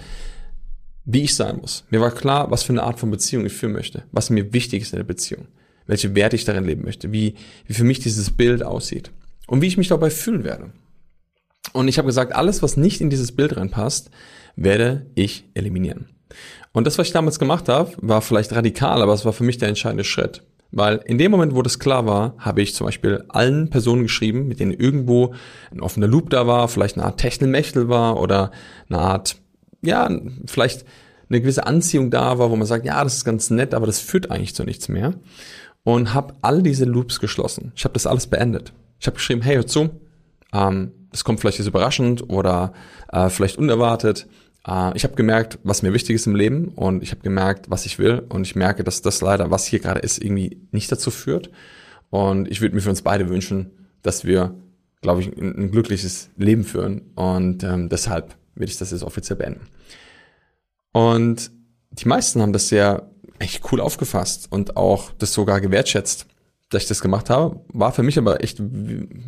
wie 1.05 1.23
ich 1.23 1.35
sein 1.35 1.57
muss. 1.57 1.83
Mir 1.89 2.01
war 2.01 2.11
klar, 2.11 2.49
was 2.51 2.63
für 2.63 2.73
eine 2.73 2.83
Art 2.83 2.99
von 2.99 3.11
Beziehung 3.11 3.45
ich 3.45 3.53
führen 3.53 3.73
möchte, 3.73 4.03
was 4.11 4.29
mir 4.29 4.53
wichtig 4.53 4.83
ist 4.83 4.93
in 4.93 4.97
der 4.97 5.03
Beziehung, 5.03 5.47
welche 5.85 6.15
Werte 6.15 6.35
ich 6.35 6.45
darin 6.45 6.65
leben 6.65 6.83
möchte, 6.83 7.11
wie, 7.11 7.35
wie 7.67 7.73
für 7.73 7.83
mich 7.83 7.99
dieses 7.99 8.31
Bild 8.31 8.63
aussieht 8.63 9.11
und 9.47 9.61
wie 9.61 9.67
ich 9.67 9.77
mich 9.77 9.89
dabei 9.89 10.09
fühlen 10.09 10.43
werde. 10.43 10.71
Und 11.73 11.87
ich 11.87 11.97
habe 11.97 12.07
gesagt, 12.07 12.33
alles, 12.33 12.61
was 12.61 12.77
nicht 12.77 13.01
in 13.01 13.09
dieses 13.09 13.33
Bild 13.33 13.57
reinpasst, 13.57 14.11
werde 14.55 15.07
ich 15.15 15.45
eliminieren. 15.53 16.09
Und 16.71 16.87
das, 16.87 16.97
was 16.97 17.07
ich 17.07 17.13
damals 17.13 17.39
gemacht 17.39 17.69
habe, 17.69 17.91
war 17.97 18.21
vielleicht 18.21 18.53
radikal, 18.53 19.01
aber 19.01 19.13
es 19.13 19.25
war 19.25 19.33
für 19.33 19.43
mich 19.43 19.57
der 19.57 19.69
entscheidende 19.69 20.03
Schritt. 20.03 20.41
Weil 20.71 21.01
in 21.05 21.19
dem 21.19 21.29
Moment, 21.29 21.53
wo 21.53 21.61
das 21.61 21.77
klar 21.77 22.07
war, 22.07 22.33
habe 22.39 22.63
ich 22.63 22.73
zum 22.73 22.85
Beispiel 22.85 23.23
allen 23.29 23.69
Personen 23.69 24.01
geschrieben, 24.01 24.47
mit 24.47 24.59
denen 24.59 24.71
irgendwo 24.71 25.35
ein 25.71 25.81
offener 25.81 26.07
Loop 26.07 26.31
da 26.31 26.47
war, 26.47 26.67
vielleicht 26.67 26.97
eine 26.97 27.05
Art 27.05 27.19
Techtelmechtel 27.19 27.89
war 27.89 28.19
oder 28.19 28.51
eine 28.89 28.97
Art, 28.97 29.35
ja, 29.83 30.09
vielleicht 30.47 30.83
eine 31.29 31.41
gewisse 31.41 31.67
Anziehung 31.67 32.09
da 32.09 32.39
war, 32.39 32.49
wo 32.49 32.55
man 32.55 32.65
sagt, 32.65 32.85
ja, 32.85 33.03
das 33.03 33.17
ist 33.17 33.25
ganz 33.25 33.51
nett, 33.51 33.75
aber 33.75 33.85
das 33.85 33.99
führt 33.99 34.31
eigentlich 34.31 34.55
zu 34.55 34.63
nichts 34.63 34.89
mehr. 34.89 35.13
Und 35.83 36.15
habe 36.15 36.33
all 36.41 36.63
diese 36.63 36.85
Loops 36.85 37.19
geschlossen. 37.19 37.71
Ich 37.75 37.83
habe 37.83 37.93
das 37.93 38.07
alles 38.07 38.25
beendet. 38.25 38.73
Ich 38.99 39.05
habe 39.05 39.15
geschrieben, 39.15 39.43
hey, 39.43 39.57
hör 39.57 39.67
zu, 39.67 39.91
ähm, 40.53 40.91
es 41.11 41.23
kommt 41.23 41.39
vielleicht 41.39 41.59
jetzt 41.59 41.67
überraschend 41.67 42.29
oder 42.29 42.73
äh, 43.11 43.29
vielleicht 43.29 43.57
unerwartet, 43.57 44.27
Äh, 44.67 44.95
ich 44.95 45.03
habe 45.03 45.15
gemerkt, 45.15 45.59
was 45.63 45.81
mir 45.81 45.93
wichtig 45.93 46.15
ist 46.15 46.27
im 46.27 46.35
Leben 46.35 46.69
und 46.69 47.03
ich 47.03 47.11
habe 47.11 47.21
gemerkt, 47.21 47.69
was 47.69 47.85
ich 47.85 47.99
will 47.99 48.23
und 48.29 48.45
ich 48.45 48.55
merke, 48.55 48.83
dass 48.83 49.01
das 49.01 49.21
leider, 49.21 49.51
was 49.51 49.65
hier 49.65 49.79
gerade 49.79 49.99
ist, 49.99 50.23
irgendwie 50.23 50.61
nicht 50.71 50.91
dazu 50.91 51.11
führt. 51.11 51.49
Und 52.09 52.49
ich 52.49 52.61
würde 52.61 52.75
mir 52.75 52.81
für 52.81 52.89
uns 52.89 53.01
beide 53.01 53.29
wünschen, 53.29 53.71
dass 54.03 54.23
wir, 54.23 54.55
glaube 55.01 55.21
ich, 55.21 55.27
ein, 55.35 55.55
ein 55.57 55.71
glückliches 55.71 56.29
Leben 56.37 56.63
führen 56.63 57.01
und 57.15 57.63
ähm, 57.63 57.89
deshalb 57.89 58.35
will 58.55 58.67
ich 58.67 58.77
das 58.77 58.91
jetzt 58.91 59.03
offiziell 59.03 59.37
beenden. 59.37 59.67
Und 60.91 61.51
die 61.91 62.07
meisten 62.07 62.41
haben 62.41 62.53
das 62.53 62.69
sehr 62.69 63.09
echt 63.39 63.71
cool 63.71 63.81
aufgefasst 63.81 64.47
und 64.51 64.77
auch 64.77 65.11
das 65.17 65.33
sogar 65.33 65.59
gewertschätzt, 65.59 66.27
dass 66.69 66.83
ich 66.83 66.87
das 66.87 67.01
gemacht 67.01 67.29
habe. 67.29 67.61
War 67.69 67.91
für 67.91 68.03
mich 68.03 68.17
aber 68.17 68.43
echt, 68.43 68.61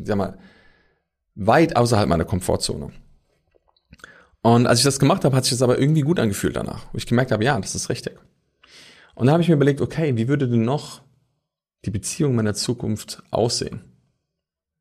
sag 0.04 0.18
mal, 0.18 0.38
weit 1.36 1.75
außerhalb 1.75 2.08
meiner 2.08 2.25
Komfortzone. 2.25 2.92
Und 4.46 4.68
als 4.68 4.78
ich 4.78 4.86
das 4.86 5.00
gemacht 5.00 5.25
habe, 5.25 5.36
hat 5.36 5.44
sich 5.44 5.54
das 5.54 5.64
aber 5.64 5.80
irgendwie 5.80 6.02
gut 6.02 6.20
angefühlt 6.20 6.56
danach, 6.56 6.86
wo 6.92 7.00
ich 7.00 7.08
gemerkt 7.08 7.32
habe, 7.32 7.44
ja, 7.44 7.60
das 7.60 7.74
ist 7.74 7.90
richtig. 7.90 8.14
Und 9.16 9.25
dann 9.25 9.34
habe 9.34 9.42
ich 9.42 9.50
mir 9.50 9.56
überlegt, 9.56 9.82
okay, 9.82 10.16
wie 10.18 10.28
würde 10.28 10.48
denn 10.48 10.62
noch 10.62 11.02
die 11.84 11.90
Beziehung 11.90 12.36
meiner 12.36 12.54
Zukunft 12.54 13.24
aussehen? 13.32 13.82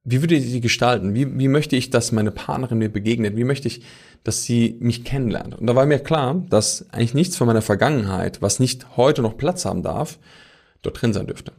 Wie 0.03 0.21
würde 0.21 0.35
ich 0.35 0.53
die 0.53 0.61
gestalten? 0.61 1.15
Wie, 1.15 1.39
wie 1.39 1.49
möchte 1.49 1.77
ich, 1.77 1.89
dass 1.89 2.13
meine 2.13 2.31
Partnerin 2.31 2.77
mir 2.77 2.91
begegnet? 2.91 3.39
Wie 3.39 3.45
möchte 3.45 3.69
ich, 3.69 3.81
dass 4.23 4.43
sie 4.43 4.77
mich 4.81 5.03
kennenlernt? 5.03 5.55
Und 5.55 5.67
da 5.67 5.75
war 5.75 5.87
mir 5.87 5.99
klar, 5.99 6.45
dass 6.51 6.85
eigentlich 6.91 7.15
nichts 7.15 7.39
von 7.39 7.47
meiner 7.47 7.63
Vergangenheit, 7.63 8.43
was 8.43 8.61
nicht 8.61 8.99
heute 8.99 9.23
noch 9.23 9.39
Platz 9.39 9.65
haben 9.65 9.83
darf, 9.83 10.19
dort 10.83 11.01
drin 11.01 11.15
sein 11.15 11.27
dürfte. 11.27 11.53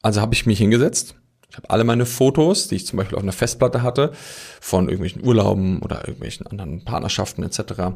Also 0.00 0.20
habe 0.20 0.34
ich 0.34 0.46
mich 0.46 0.58
hingesetzt. 0.58 1.16
Ich 1.52 1.58
habe 1.58 1.68
alle 1.68 1.84
meine 1.84 2.06
Fotos, 2.06 2.68
die 2.68 2.76
ich 2.76 2.86
zum 2.86 2.96
Beispiel 2.96 3.16
auf 3.16 3.22
einer 3.22 3.32
Festplatte 3.32 3.82
hatte, 3.82 4.12
von 4.58 4.86
irgendwelchen 4.86 5.22
Urlauben 5.22 5.80
oder 5.80 5.98
irgendwelchen 5.98 6.46
anderen 6.46 6.82
Partnerschaften 6.82 7.42
etc., 7.42 7.92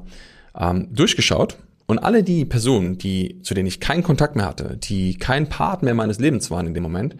ähm, 0.54 0.94
durchgeschaut. 0.94 1.56
Und 1.86 1.98
alle 1.98 2.22
die 2.22 2.44
Personen, 2.44 2.98
die, 2.98 3.40
zu 3.40 3.54
denen 3.54 3.66
ich 3.66 3.80
keinen 3.80 4.02
Kontakt 4.02 4.36
mehr 4.36 4.44
hatte, 4.44 4.76
die 4.76 5.16
kein 5.16 5.48
Part 5.48 5.82
mehr 5.82 5.94
meines 5.94 6.18
Lebens 6.18 6.50
waren 6.50 6.66
in 6.66 6.74
dem 6.74 6.82
Moment, 6.82 7.16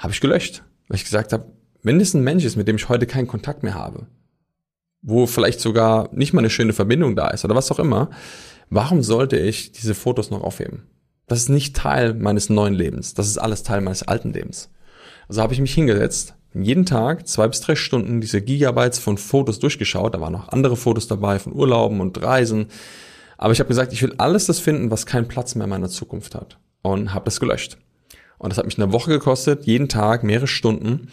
habe 0.00 0.12
ich 0.12 0.20
gelöscht. 0.20 0.64
Weil 0.88 0.96
ich 0.96 1.04
gesagt 1.04 1.32
habe, 1.32 1.52
wenn 1.84 2.00
es 2.00 2.12
ein 2.12 2.24
Mensch 2.24 2.44
ist, 2.44 2.56
mit 2.56 2.66
dem 2.66 2.74
ich 2.74 2.88
heute 2.88 3.06
keinen 3.06 3.28
Kontakt 3.28 3.62
mehr 3.62 3.74
habe, 3.74 4.08
wo 5.00 5.28
vielleicht 5.28 5.60
sogar 5.60 6.08
nicht 6.12 6.32
mal 6.32 6.40
eine 6.40 6.50
schöne 6.50 6.72
Verbindung 6.72 7.14
da 7.14 7.28
ist 7.28 7.44
oder 7.44 7.54
was 7.54 7.70
auch 7.70 7.78
immer, 7.78 8.10
warum 8.68 9.04
sollte 9.04 9.36
ich 9.36 9.70
diese 9.70 9.94
Fotos 9.94 10.32
noch 10.32 10.42
aufheben? 10.42 10.88
Das 11.28 11.38
ist 11.38 11.50
nicht 11.50 11.76
Teil 11.76 12.14
meines 12.14 12.50
neuen 12.50 12.74
Lebens. 12.74 13.14
Das 13.14 13.28
ist 13.28 13.38
alles 13.38 13.62
Teil 13.62 13.80
meines 13.80 14.02
alten 14.02 14.32
Lebens. 14.32 14.68
Also 15.32 15.40
habe 15.40 15.54
ich 15.54 15.62
mich 15.62 15.72
hingesetzt, 15.72 16.34
jeden 16.52 16.84
Tag 16.84 17.26
zwei 17.26 17.48
bis 17.48 17.62
drei 17.62 17.74
Stunden 17.74 18.20
diese 18.20 18.42
Gigabytes 18.42 18.98
von 18.98 19.16
Fotos 19.16 19.58
durchgeschaut. 19.60 20.12
Da 20.12 20.20
waren 20.20 20.34
noch 20.34 20.50
andere 20.50 20.76
Fotos 20.76 21.08
dabei 21.08 21.38
von 21.38 21.54
Urlauben 21.54 22.02
und 22.02 22.22
Reisen. 22.22 22.66
Aber 23.38 23.54
ich 23.54 23.58
habe 23.58 23.68
gesagt, 23.68 23.94
ich 23.94 24.02
will 24.02 24.12
alles 24.18 24.44
das 24.44 24.58
finden, 24.58 24.90
was 24.90 25.06
keinen 25.06 25.28
Platz 25.28 25.54
mehr 25.54 25.64
in 25.64 25.70
meiner 25.70 25.88
Zukunft 25.88 26.34
hat. 26.34 26.58
Und 26.82 27.14
habe 27.14 27.24
das 27.24 27.40
gelöscht. 27.40 27.78
Und 28.36 28.50
das 28.50 28.58
hat 28.58 28.66
mich 28.66 28.76
eine 28.76 28.92
Woche 28.92 29.10
gekostet, 29.10 29.64
jeden 29.64 29.88
Tag 29.88 30.22
mehrere 30.22 30.46
Stunden. 30.46 31.08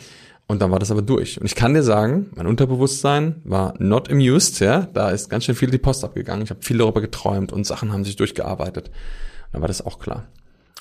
Und 0.47 0.61
dann 0.61 0.69
war 0.69 0.79
das 0.79 0.91
aber 0.91 1.01
durch. 1.01 1.39
Und 1.39 1.45
ich 1.45 1.55
kann 1.55 1.73
dir 1.73 1.83
sagen, 1.83 2.29
mein 2.35 2.45
Unterbewusstsein 2.45 3.41
war 3.45 3.73
not 3.79 4.11
amused, 4.11 4.59
ja. 4.59 4.89
Da 4.93 5.11
ist 5.11 5.29
ganz 5.29 5.45
schön 5.45 5.55
viel 5.55 5.71
die 5.71 5.77
Post 5.77 6.03
abgegangen. 6.03 6.43
Ich 6.43 6.49
habe 6.49 6.61
viel 6.61 6.79
darüber 6.79 6.99
geträumt 6.99 7.53
und 7.53 7.65
Sachen 7.65 7.93
haben 7.93 8.03
sich 8.03 8.17
durchgearbeitet. 8.17 8.91
Dann 9.53 9.61
war 9.61 9.69
das 9.69 9.81
auch 9.81 9.97
klar. 9.97 10.25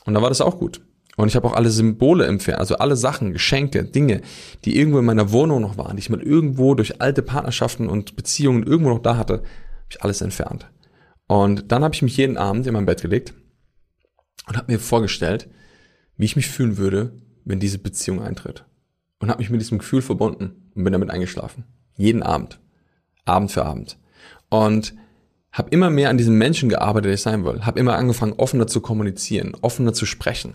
Und 0.07 0.15
dann 0.15 0.25
war 0.25 0.29
das 0.29 0.41
auch 0.41 0.59
gut. 0.59 0.81
Und 1.19 1.27
ich 1.27 1.35
habe 1.35 1.49
auch 1.49 1.55
alle 1.55 1.71
Symbole 1.71 2.27
empfehlen, 2.27 2.59
also 2.59 2.77
alle 2.77 2.95
Sachen, 2.95 3.33
Geschenke, 3.33 3.83
Dinge, 3.83 4.21
die 4.65 4.79
irgendwo 4.79 5.01
in 5.01 5.05
meiner 5.05 5.33
Wohnung 5.33 5.61
noch 5.61 5.77
waren, 5.77 5.97
die 5.97 6.01
ich 6.01 6.11
mal 6.11 6.23
irgendwo 6.23 6.77
durch 6.77 7.01
alte 7.01 7.23
Partnerschaften 7.23 7.89
und 7.89 8.15
Beziehungen 8.15 8.63
irgendwo 8.63 8.91
noch 8.91 9.01
da 9.01 9.17
hatte, 9.17 9.39
habe 9.39 9.43
ich 9.91 10.01
alles 10.01 10.21
entfernt. 10.21 10.71
Und 11.27 11.73
dann 11.73 11.83
habe 11.83 11.93
ich 11.93 12.03
mich 12.03 12.17
jeden 12.17 12.37
Abend 12.37 12.69
in 12.69 12.73
mein 12.73 12.87
Bett 12.87 13.03
gelegt 13.03 13.35
und 14.47 14.57
habe 14.57 14.71
mir 14.71 14.79
vorgestellt, 14.79 15.49
wie 16.17 16.25
ich 16.25 16.37
mich 16.37 16.47
fühlen 16.47 16.77
würde, 16.77 17.21
wenn 17.45 17.59
diese 17.59 17.81
Beziehung 17.81 18.23
eintritt 18.23 18.65
und 19.19 19.29
habe 19.29 19.41
mich 19.41 19.51
mit 19.51 19.61
diesem 19.61 19.79
Gefühl 19.79 20.03
verbunden 20.03 20.71
und 20.77 20.85
bin 20.85 20.93
damit 20.93 21.11
eingeschlafen. 21.11 21.65
Jeden 21.97 22.23
Abend. 22.23 22.61
Abend 23.25 23.51
für 23.51 23.65
Abend. 23.65 23.99
Und 24.51 24.95
habe 25.51 25.71
immer 25.71 25.91
mehr 25.91 26.11
an 26.11 26.17
diesem 26.17 26.39
Menschen 26.39 26.69
gearbeitet, 26.69 27.07
der 27.07 27.15
ich 27.15 27.23
sein 27.23 27.45
will. 27.45 27.67
Habe 27.67 27.81
immer 27.81 27.97
angefangen, 27.97 28.35
offener 28.35 28.69
zu 28.69 28.81
kommunizieren, 28.81 29.57
offener 29.63 29.93
zu 29.93 30.07
sprechen, 30.07 30.55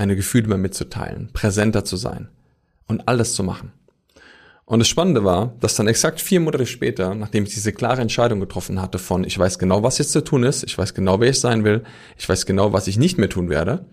meine 0.00 0.16
Gefühle 0.16 0.48
mehr 0.48 0.56
mitzuteilen, 0.56 1.28
präsenter 1.34 1.84
zu 1.84 1.98
sein 1.98 2.30
und 2.86 3.06
all 3.06 3.18
das 3.18 3.34
zu 3.34 3.44
machen. 3.44 3.72
Und 4.64 4.78
das 4.78 4.88
Spannende 4.88 5.24
war, 5.24 5.52
dass 5.60 5.74
dann 5.74 5.88
exakt 5.88 6.22
vier 6.22 6.40
Monate 6.40 6.64
später, 6.64 7.14
nachdem 7.14 7.44
ich 7.44 7.52
diese 7.52 7.74
klare 7.74 8.00
Entscheidung 8.00 8.40
getroffen 8.40 8.80
hatte 8.80 8.98
von, 8.98 9.24
ich 9.24 9.38
weiß 9.38 9.58
genau, 9.58 9.82
was 9.82 9.98
jetzt 9.98 10.12
zu 10.12 10.24
tun 10.24 10.42
ist, 10.42 10.62
ich 10.62 10.78
weiß 10.78 10.94
genau, 10.94 11.20
wer 11.20 11.28
ich 11.28 11.38
sein 11.38 11.64
will, 11.64 11.84
ich 12.16 12.26
weiß 12.26 12.46
genau, 12.46 12.72
was 12.72 12.86
ich 12.86 12.96
nicht 12.96 13.18
mehr 13.18 13.28
tun 13.28 13.50
werde, 13.50 13.84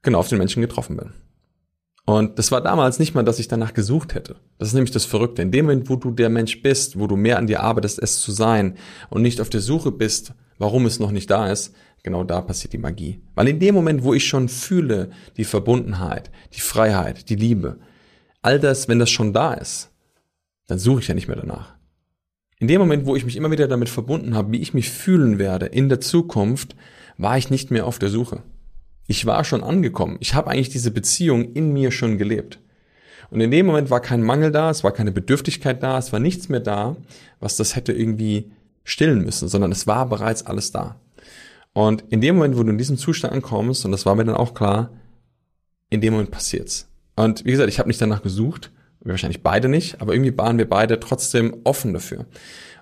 genau 0.00 0.20
auf 0.20 0.28
den 0.28 0.38
Menschen 0.38 0.62
getroffen 0.62 0.96
bin. 0.96 1.12
Und 2.06 2.38
das 2.38 2.50
war 2.50 2.62
damals 2.62 2.98
nicht 2.98 3.14
mal, 3.14 3.22
dass 3.22 3.38
ich 3.38 3.48
danach 3.48 3.74
gesucht 3.74 4.14
hätte. 4.14 4.36
Das 4.56 4.68
ist 4.68 4.74
nämlich 4.74 4.92
das 4.92 5.04
Verrückte. 5.04 5.42
In 5.42 5.52
dem 5.52 5.66
Moment, 5.66 5.90
wo 5.90 5.96
du 5.96 6.10
der 6.10 6.30
Mensch 6.30 6.62
bist, 6.62 6.98
wo 6.98 7.06
du 7.06 7.16
mehr 7.16 7.36
an 7.36 7.46
dir 7.46 7.60
arbeitest, 7.60 8.02
es 8.02 8.18
zu 8.18 8.32
sein 8.32 8.78
und 9.10 9.20
nicht 9.20 9.42
auf 9.42 9.50
der 9.50 9.60
Suche 9.60 9.92
bist, 9.92 10.32
warum 10.56 10.86
es 10.86 11.00
noch 11.00 11.10
nicht 11.10 11.30
da 11.30 11.52
ist, 11.52 11.74
genau 12.02 12.24
da 12.24 12.40
passiert 12.40 12.72
die 12.72 12.78
Magie. 12.78 13.20
Weil 13.34 13.48
in 13.48 13.58
dem 13.58 13.74
Moment, 13.74 14.02
wo 14.02 14.14
ich 14.14 14.26
schon 14.26 14.48
fühle, 14.48 15.10
die 15.36 15.44
Verbundenheit, 15.44 16.30
die 16.54 16.60
Freiheit, 16.60 17.28
die 17.28 17.36
Liebe, 17.36 17.78
all 18.42 18.58
das, 18.58 18.88
wenn 18.88 18.98
das 18.98 19.10
schon 19.10 19.32
da 19.32 19.54
ist, 19.54 19.90
dann 20.66 20.78
suche 20.78 21.00
ich 21.00 21.08
ja 21.08 21.14
nicht 21.14 21.28
mehr 21.28 21.36
danach. 21.36 21.74
In 22.58 22.68
dem 22.68 22.80
Moment, 22.80 23.06
wo 23.06 23.16
ich 23.16 23.24
mich 23.24 23.36
immer 23.36 23.50
wieder 23.50 23.68
damit 23.68 23.88
verbunden 23.88 24.34
habe, 24.34 24.52
wie 24.52 24.60
ich 24.60 24.74
mich 24.74 24.90
fühlen 24.90 25.38
werde 25.38 25.66
in 25.66 25.88
der 25.88 26.00
Zukunft, 26.00 26.76
war 27.16 27.38
ich 27.38 27.50
nicht 27.50 27.70
mehr 27.70 27.86
auf 27.86 27.98
der 27.98 28.10
Suche. 28.10 28.42
Ich 29.06 29.26
war 29.26 29.44
schon 29.44 29.64
angekommen. 29.64 30.18
Ich 30.20 30.34
habe 30.34 30.50
eigentlich 30.50 30.68
diese 30.68 30.90
Beziehung 30.90 31.52
in 31.54 31.72
mir 31.72 31.90
schon 31.90 32.18
gelebt. 32.18 32.60
Und 33.30 33.40
in 33.40 33.50
dem 33.50 33.66
Moment 33.66 33.90
war 33.90 34.00
kein 34.00 34.22
Mangel 34.22 34.50
da, 34.50 34.70
es 34.70 34.84
war 34.84 34.92
keine 34.92 35.12
Bedürftigkeit 35.12 35.82
da, 35.82 35.98
es 35.98 36.12
war 36.12 36.20
nichts 36.20 36.48
mehr 36.48 36.60
da, 36.60 36.96
was 37.38 37.56
das 37.56 37.76
hätte 37.76 37.92
irgendwie 37.92 38.50
stillen 38.84 39.22
müssen, 39.24 39.48
sondern 39.48 39.72
es 39.72 39.86
war 39.86 40.08
bereits 40.08 40.46
alles 40.46 40.72
da. 40.72 41.00
Und 41.72 42.04
in 42.08 42.20
dem 42.20 42.36
Moment, 42.36 42.56
wo 42.56 42.62
du 42.62 42.70
in 42.70 42.78
diesem 42.78 42.96
Zustand 42.96 43.32
ankommst, 43.32 43.84
und 43.84 43.92
das 43.92 44.06
war 44.06 44.14
mir 44.14 44.24
dann 44.24 44.36
auch 44.36 44.54
klar, 44.54 44.90
in 45.88 46.00
dem 46.00 46.14
Moment 46.14 46.30
passiert's. 46.30 46.88
Und 47.16 47.44
wie 47.44 47.50
gesagt, 47.50 47.68
ich 47.68 47.78
habe 47.78 47.88
nicht 47.88 48.00
danach 48.00 48.22
gesucht, 48.22 48.72
wir 49.02 49.12
wahrscheinlich 49.12 49.42
beide 49.42 49.68
nicht, 49.68 50.00
aber 50.00 50.12
irgendwie 50.12 50.36
waren 50.36 50.58
wir 50.58 50.68
beide 50.68 51.00
trotzdem 51.00 51.56
offen 51.64 51.92
dafür. 51.92 52.26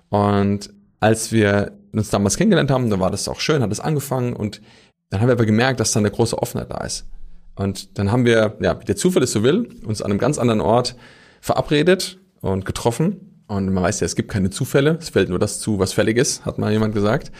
Und 0.09 0.73
als 0.99 1.31
wir 1.31 1.77
uns 1.93 2.09
damals 2.09 2.37
kennengelernt 2.37 2.71
haben, 2.71 2.89
dann 2.89 2.99
war 2.99 3.11
das 3.11 3.27
auch 3.27 3.39
schön, 3.39 3.61
hat 3.61 3.71
es 3.71 3.79
angefangen 3.79 4.33
und 4.33 4.61
dann 5.09 5.21
haben 5.21 5.27
wir 5.27 5.33
aber 5.33 5.45
gemerkt, 5.45 5.79
dass 5.79 5.91
da 5.91 5.99
eine 5.99 6.11
große 6.11 6.37
Offenheit 6.37 6.69
da 6.69 6.83
ist. 6.83 7.07
Und 7.55 7.97
dann 7.97 8.11
haben 8.11 8.25
wir, 8.25 8.57
ja, 8.61 8.79
wie 8.79 8.85
der 8.85 8.95
Zufall 8.95 9.23
es 9.23 9.31
so 9.31 9.43
will, 9.43 9.69
uns 9.85 10.01
an 10.01 10.11
einem 10.11 10.19
ganz 10.19 10.37
anderen 10.37 10.61
Ort 10.61 10.95
verabredet 11.41 12.19
und 12.41 12.65
getroffen. 12.65 13.28
Und 13.49 13.73
man 13.73 13.83
weiß 13.83 13.99
ja, 14.01 14.05
es 14.05 14.15
gibt 14.15 14.29
keine 14.29 14.51
Zufälle, 14.51 14.99
es 15.01 15.09
fällt 15.09 15.27
nur 15.27 15.39
das 15.39 15.59
zu, 15.59 15.79
was 15.79 15.91
fällig 15.91 16.17
ist, 16.17 16.45
hat 16.45 16.59
mal 16.59 16.71
jemand 16.71 16.93
gesagt. 16.93 17.31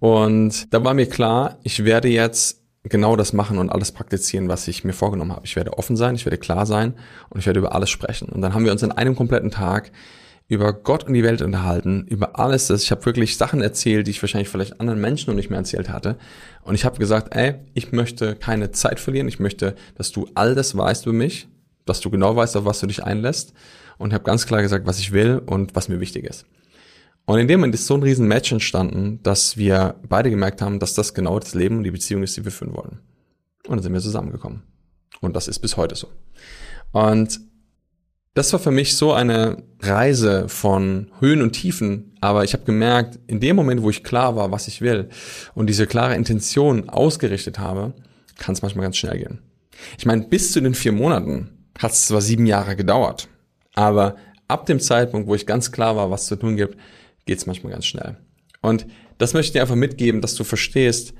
Und 0.00 0.74
da 0.74 0.82
war 0.82 0.92
mir 0.92 1.06
klar, 1.06 1.58
ich 1.62 1.84
werde 1.84 2.08
jetzt 2.08 2.60
genau 2.82 3.14
das 3.14 3.32
machen 3.32 3.58
und 3.58 3.70
alles 3.70 3.92
praktizieren, 3.92 4.48
was 4.48 4.66
ich 4.66 4.82
mir 4.82 4.92
vorgenommen 4.92 5.30
habe. 5.30 5.46
Ich 5.46 5.54
werde 5.54 5.78
offen 5.78 5.96
sein, 5.96 6.16
ich 6.16 6.26
werde 6.26 6.36
klar 6.36 6.66
sein 6.66 6.94
und 7.30 7.38
ich 7.38 7.46
werde 7.46 7.60
über 7.60 7.76
alles 7.76 7.90
sprechen. 7.90 8.28
Und 8.28 8.42
dann 8.42 8.54
haben 8.54 8.64
wir 8.64 8.72
uns 8.72 8.82
in 8.82 8.90
einem 8.90 9.14
kompletten 9.14 9.52
Tag 9.52 9.92
über 10.48 10.72
Gott 10.72 11.04
und 11.04 11.14
die 11.14 11.22
Welt 11.22 11.42
unterhalten, 11.42 12.08
über 12.08 12.40
alles 12.40 12.66
das. 12.66 12.82
Ich 12.82 12.90
habe 12.90 13.06
wirklich 13.06 13.36
Sachen 13.36 13.62
erzählt, 13.62 14.08
die 14.08 14.10
ich 14.10 14.20
wahrscheinlich 14.20 14.48
vielleicht 14.48 14.80
anderen 14.80 15.00
Menschen 15.00 15.30
noch 15.30 15.36
nicht 15.36 15.48
mehr 15.48 15.60
erzählt 15.60 15.90
hatte. 15.90 16.18
Und 16.64 16.74
ich 16.74 16.84
habe 16.84 16.98
gesagt, 16.98 17.36
ey, 17.36 17.54
ich 17.72 17.92
möchte 17.92 18.34
keine 18.34 18.72
Zeit 18.72 18.98
verlieren. 18.98 19.28
Ich 19.28 19.38
möchte, 19.38 19.76
dass 19.94 20.10
du 20.10 20.26
all 20.34 20.56
das 20.56 20.76
weißt 20.76 21.06
über 21.06 21.14
mich, 21.14 21.46
dass 21.84 22.00
du 22.00 22.10
genau 22.10 22.34
weißt, 22.36 22.56
auf 22.56 22.64
was 22.64 22.80
du 22.80 22.86
dich 22.86 23.04
einlässt. 23.04 23.52
Und 23.98 24.12
habe 24.12 24.24
ganz 24.24 24.46
klar 24.46 24.62
gesagt, 24.62 24.86
was 24.86 24.98
ich 24.98 25.12
will 25.12 25.40
und 25.44 25.76
was 25.76 25.88
mir 25.88 26.00
wichtig 26.00 26.24
ist. 26.24 26.46
Und 27.24 27.38
in 27.38 27.46
dem 27.46 27.60
Moment 27.60 27.74
ist 27.74 27.86
so 27.86 27.94
ein 27.94 28.02
riesen 28.02 28.26
Match 28.26 28.50
entstanden, 28.50 29.20
dass 29.22 29.56
wir 29.56 29.94
beide 30.08 30.30
gemerkt 30.30 30.60
haben, 30.60 30.80
dass 30.80 30.94
das 30.94 31.14
genau 31.14 31.38
das 31.38 31.54
Leben 31.54 31.78
und 31.78 31.84
die 31.84 31.90
Beziehung 31.92 32.22
ist, 32.22 32.36
die 32.36 32.44
wir 32.44 32.50
führen 32.50 32.74
wollen. 32.74 33.00
Und 33.66 33.76
dann 33.76 33.82
sind 33.82 33.92
wir 33.92 34.00
zusammengekommen. 34.00 34.62
Und 35.20 35.36
das 35.36 35.46
ist 35.46 35.60
bis 35.60 35.76
heute 35.76 35.94
so. 35.94 36.08
Und 36.90 37.40
das 38.34 38.52
war 38.52 38.60
für 38.60 38.70
mich 38.70 38.96
so 38.96 39.12
eine 39.12 39.62
Reise 39.80 40.48
von 40.48 41.12
Höhen 41.20 41.42
und 41.42 41.52
Tiefen, 41.52 42.16
aber 42.20 42.44
ich 42.44 42.54
habe 42.54 42.64
gemerkt, 42.64 43.18
in 43.26 43.40
dem 43.40 43.56
Moment, 43.56 43.82
wo 43.82 43.90
ich 43.90 44.04
klar 44.04 44.36
war, 44.36 44.50
was 44.50 44.68
ich 44.68 44.80
will 44.80 45.10
und 45.54 45.68
diese 45.68 45.86
klare 45.86 46.16
Intention 46.16 46.88
ausgerichtet 46.88 47.58
habe, 47.58 47.92
kann 48.38 48.54
es 48.54 48.62
manchmal 48.62 48.84
ganz 48.84 48.96
schnell 48.96 49.18
gehen. 49.18 49.42
Ich 49.98 50.06
meine, 50.06 50.22
bis 50.22 50.52
zu 50.52 50.60
den 50.60 50.74
vier 50.74 50.92
Monaten 50.92 51.61
hat 51.78 51.92
es 51.92 52.06
zwar 52.06 52.20
sieben 52.20 52.46
Jahre 52.46 52.76
gedauert, 52.76 53.28
aber 53.74 54.16
ab 54.48 54.66
dem 54.66 54.80
Zeitpunkt, 54.80 55.28
wo 55.28 55.34
ich 55.34 55.46
ganz 55.46 55.72
klar 55.72 55.96
war, 55.96 56.10
was 56.10 56.26
zu 56.26 56.36
tun 56.36 56.56
gibt, 56.56 56.76
geht 57.24 57.38
es 57.38 57.46
manchmal 57.46 57.72
ganz 57.72 57.86
schnell. 57.86 58.16
Und 58.60 58.86
das 59.18 59.34
möchte 59.34 59.48
ich 59.48 59.52
dir 59.52 59.62
einfach 59.62 59.74
mitgeben, 59.74 60.20
dass 60.20 60.34
du 60.34 60.44
verstehst, 60.44 61.14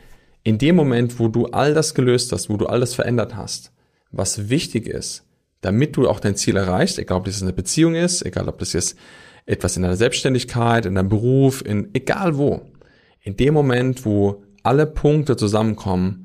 in 0.45 0.59
dem 0.59 0.77
Moment, 0.77 1.19
wo 1.19 1.29
du 1.29 1.47
all 1.47 1.75
das 1.75 1.95
gelöst 1.95 2.33
hast, 2.33 2.51
wo 2.51 2.57
du 2.57 2.67
all 2.67 2.81
das 2.81 2.95
verändert 2.95 3.37
hast, 3.37 3.73
was 4.11 4.49
wichtig 4.49 4.87
ist, 4.87 5.25
damit 5.61 5.97
du 5.97 6.09
auch 6.09 6.21
dein 6.21 6.37
Ziel 6.37 6.57
erreichst, 6.57 6.99
egal 6.99 7.19
ob 7.19 7.25
das 7.25 7.43
eine 7.43 7.53
Beziehung 7.53 7.95
ist, 7.95 8.25
egal 8.27 8.49
ob 8.49 8.59
das 8.59 8.73
jetzt 8.73 8.97
etwas 9.47 9.77
in 9.77 9.83
deiner 9.83 9.97
Selbstständigkeit, 9.97 10.87
in 10.87 10.95
deinem 10.95 11.09
Beruf, 11.09 11.65
in 11.65 11.91
egal 11.95 12.37
wo. 12.37 12.63
In 13.21 13.37
dem 13.37 13.55
Moment, 13.55 14.05
wo 14.05 14.43
alle 14.63 14.87
Punkte 14.87 15.37
zusammenkommen 15.37 16.22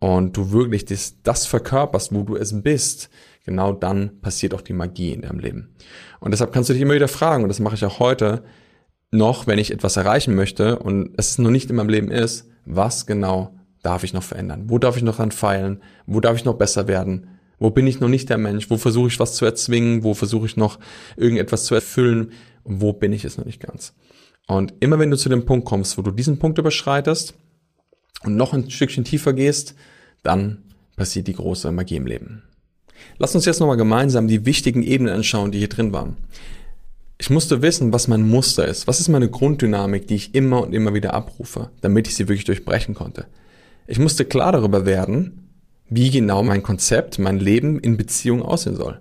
und 0.00 0.36
du 0.36 0.52
wirklich 0.52 0.84
das, 0.84 1.16
das 1.22 1.46
verkörperst, 1.46 2.14
wo 2.14 2.22
du 2.22 2.36
es 2.36 2.62
bist, 2.62 3.10
genau 3.44 3.72
dann 3.72 4.20
passiert 4.20 4.54
auch 4.54 4.60
die 4.60 4.72
Magie 4.72 5.12
in 5.12 5.22
deinem 5.22 5.38
Leben. 5.38 5.74
Und 6.20 6.32
deshalb 6.32 6.52
kannst 6.52 6.68
du 6.68 6.74
dich 6.74 6.82
immer 6.82 6.94
wieder 6.94 7.08
fragen, 7.08 7.42
und 7.42 7.48
das 7.48 7.60
mache 7.60 7.74
ich 7.74 7.84
auch 7.84 7.98
heute 7.98 8.44
noch, 9.10 9.46
wenn 9.46 9.58
ich 9.58 9.72
etwas 9.72 9.96
erreichen 9.96 10.34
möchte 10.34 10.78
und 10.78 11.14
es 11.16 11.38
noch 11.38 11.50
nicht 11.50 11.70
in 11.70 11.76
meinem 11.76 11.88
Leben 11.88 12.10
ist, 12.10 12.48
was 12.64 13.06
genau 13.06 13.56
darf 13.82 14.04
ich 14.04 14.12
noch 14.12 14.22
verändern? 14.22 14.64
Wo 14.66 14.78
darf 14.78 14.96
ich 14.96 15.02
noch 15.02 15.16
dran 15.16 15.32
feilen? 15.32 15.82
Wo 16.06 16.20
darf 16.20 16.36
ich 16.36 16.44
noch 16.44 16.54
besser 16.54 16.88
werden? 16.88 17.28
Wo 17.58 17.70
bin 17.70 17.86
ich 17.86 18.00
noch 18.00 18.08
nicht 18.08 18.28
der 18.28 18.38
Mensch? 18.38 18.70
Wo 18.70 18.76
versuche 18.76 19.08
ich 19.08 19.18
was 19.18 19.34
zu 19.34 19.44
erzwingen? 19.44 20.04
Wo 20.04 20.14
versuche 20.14 20.46
ich 20.46 20.56
noch 20.56 20.78
irgendetwas 21.16 21.64
zu 21.64 21.74
erfüllen? 21.74 22.32
Wo 22.64 22.92
bin 22.92 23.12
ich 23.12 23.24
es 23.24 23.38
noch 23.38 23.46
nicht 23.46 23.60
ganz? 23.60 23.94
Und 24.46 24.74
immer 24.80 24.98
wenn 24.98 25.10
du 25.10 25.16
zu 25.16 25.28
dem 25.28 25.44
Punkt 25.44 25.66
kommst, 25.66 25.98
wo 25.98 26.02
du 26.02 26.10
diesen 26.10 26.38
Punkt 26.38 26.58
überschreitest 26.58 27.34
und 28.22 28.36
noch 28.36 28.52
ein 28.52 28.70
Stückchen 28.70 29.04
tiefer 29.04 29.32
gehst, 29.32 29.74
dann 30.22 30.58
passiert 30.96 31.28
die 31.28 31.34
große 31.34 31.70
Magie 31.72 31.96
im 31.96 32.06
Leben. 32.06 32.42
Lass 33.18 33.34
uns 33.34 33.44
jetzt 33.44 33.60
nochmal 33.60 33.76
gemeinsam 33.76 34.28
die 34.28 34.44
wichtigen 34.44 34.82
Ebenen 34.82 35.14
anschauen, 35.14 35.52
die 35.52 35.58
hier 35.58 35.68
drin 35.68 35.92
waren. 35.92 36.16
Ich 37.20 37.30
musste 37.30 37.62
wissen, 37.62 37.92
was 37.92 38.06
mein 38.08 38.28
Muster 38.28 38.66
ist. 38.66 38.86
Was 38.86 39.00
ist 39.00 39.08
meine 39.08 39.28
Grunddynamik, 39.28 40.06
die 40.06 40.14
ich 40.14 40.34
immer 40.34 40.62
und 40.62 40.72
immer 40.72 40.94
wieder 40.94 41.14
abrufe, 41.14 41.70
damit 41.80 42.06
ich 42.06 42.14
sie 42.14 42.28
wirklich 42.28 42.44
durchbrechen 42.44 42.94
konnte. 42.94 43.26
Ich 43.86 43.98
musste 43.98 44.24
klar 44.24 44.52
darüber 44.52 44.86
werden, 44.86 45.48
wie 45.88 46.10
genau 46.10 46.42
mein 46.42 46.62
Konzept, 46.62 47.18
mein 47.18 47.40
Leben 47.40 47.80
in 47.80 47.96
Beziehung 47.96 48.42
aussehen 48.42 48.76
soll. 48.76 49.00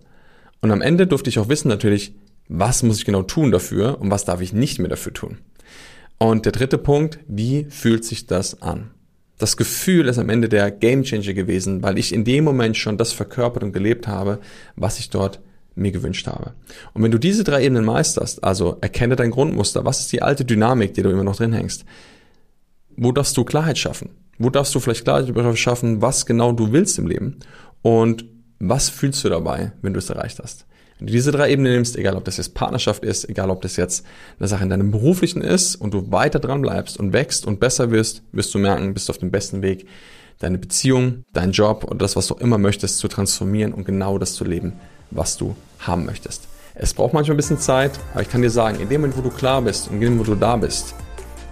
Und 0.61 0.71
am 0.71 0.81
Ende 0.81 1.05
durfte 1.05 1.29
ich 1.29 1.37
auch 1.39 1.49
wissen 1.49 1.67
natürlich, 1.67 2.15
was 2.47 2.81
muss 2.81 2.97
ich 2.97 3.05
genau 3.05 3.23
tun 3.23 3.51
dafür 3.51 3.99
und 3.99 4.09
was 4.09 4.25
darf 4.25 4.41
ich 4.41 4.53
nicht 4.53 4.79
mehr 4.79 4.89
dafür 4.89 5.13
tun. 5.13 5.37
Und 6.17 6.45
der 6.45 6.53
dritte 6.53 6.77
Punkt, 6.77 7.19
wie 7.27 7.65
fühlt 7.65 8.03
sich 8.03 8.25
das 8.25 8.61
an? 8.61 8.91
Das 9.37 9.55
Gefühl 9.55 10.07
ist 10.07 10.17
am 10.17 10.29
Ende 10.29 10.49
der 10.49 10.71
Gamechanger 10.71 11.33
gewesen, 11.33 11.83
weil 11.83 11.97
ich 11.97 12.13
in 12.13 12.23
dem 12.23 12.43
Moment 12.43 12.75
schon 12.75 12.97
das 12.97 13.13
verkörpert 13.13 13.63
und 13.63 13.71
gelebt 13.71 14.07
habe, 14.07 14.39
was 14.75 14.99
ich 14.99 15.09
dort 15.09 15.39
mir 15.75 15.91
gewünscht 15.91 16.25
habe. 16.25 16.53
Und 16.93 17.03
wenn 17.03 17.11
du 17.11 17.19
diese 17.19 17.43
drei 17.43 17.63
Ebenen 17.63 17.85
meisterst, 17.85 18.43
also 18.43 18.77
erkenne 18.81 19.15
dein 19.15 19.29
Grundmuster, 19.29 19.85
was 19.85 19.99
ist 19.99 20.11
die 20.11 20.23
alte 20.23 20.43
Dynamik, 20.43 20.95
die 20.95 21.03
du 21.03 21.09
immer 21.09 21.23
noch 21.23 21.35
drin 21.35 21.53
hängst, 21.53 21.85
wo 22.95 23.11
darfst 23.11 23.37
du 23.37 23.43
Klarheit 23.43 23.77
schaffen? 23.77 24.09
Wo 24.39 24.49
darfst 24.49 24.73
du 24.73 24.79
vielleicht 24.79 25.03
Klarheit 25.03 25.59
schaffen, 25.59 26.01
was 26.01 26.25
genau 26.25 26.51
du 26.51 26.71
willst 26.71 26.97
im 26.97 27.07
Leben 27.07 27.37
und 27.83 28.25
was 28.59 28.89
fühlst 28.89 29.23
du 29.23 29.29
dabei, 29.29 29.71
wenn 29.83 29.93
du 29.93 29.99
es 29.99 30.09
erreicht 30.09 30.39
hast? 30.39 30.65
Wenn 30.99 31.07
du 31.07 31.13
diese 31.13 31.31
drei 31.31 31.51
Ebenen 31.51 31.73
nimmst, 31.73 31.95
egal 31.95 32.15
ob 32.15 32.25
das 32.25 32.37
jetzt 32.37 32.55
Partnerschaft 32.55 33.03
ist, 33.03 33.29
egal 33.29 33.51
ob 33.51 33.61
das 33.61 33.75
jetzt 33.75 34.03
eine 34.39 34.47
Sache 34.47 34.63
in 34.63 34.69
deinem 34.69 34.89
beruflichen 34.89 35.41
ist 35.41 35.75
und 35.75 35.93
du 35.93 36.11
weiter 36.11 36.39
dran 36.39 36.61
bleibst 36.61 36.97
und 36.97 37.13
wächst 37.13 37.45
und 37.45 37.59
besser 37.59 37.91
wirst, 37.91 38.23
wirst 38.31 38.53
du 38.55 38.59
merken, 38.59 38.93
bist 38.95 39.07
du 39.07 39.13
auf 39.13 39.19
dem 39.19 39.29
besten 39.29 39.61
Weg, 39.61 39.87
deine 40.39 40.57
Beziehung, 40.57 41.23
deinen 41.33 41.51
Job 41.51 41.83
oder 41.83 41.97
das, 41.97 42.15
was 42.15 42.27
du 42.27 42.35
immer 42.35 42.57
möchtest, 42.57 42.97
zu 42.97 43.07
transformieren 43.07 43.73
und 43.73 43.85
genau 43.85 44.17
das 44.17 44.33
zu 44.33 44.43
leben, 44.43 44.73
was 45.11 45.37
du 45.37 45.55
haben 45.79 46.05
möchtest. 46.05 46.47
Es 46.73 46.93
braucht 46.93 47.13
manchmal 47.13 47.35
ein 47.35 47.37
bisschen 47.37 47.59
Zeit, 47.59 47.91
aber 48.13 48.21
ich 48.21 48.29
kann 48.29 48.41
dir 48.41 48.49
sagen, 48.49 48.79
in 48.79 48.89
dem 48.89 49.01
Moment, 49.01 49.17
wo 49.17 49.21
du 49.21 49.29
klar 49.29 49.61
bist 49.61 49.87
und 49.87 49.95
in 49.95 50.01
dem 50.01 50.09
Moment, 50.13 50.27
wo 50.27 50.33
du 50.33 50.39
da 50.39 50.55
bist, 50.55 50.95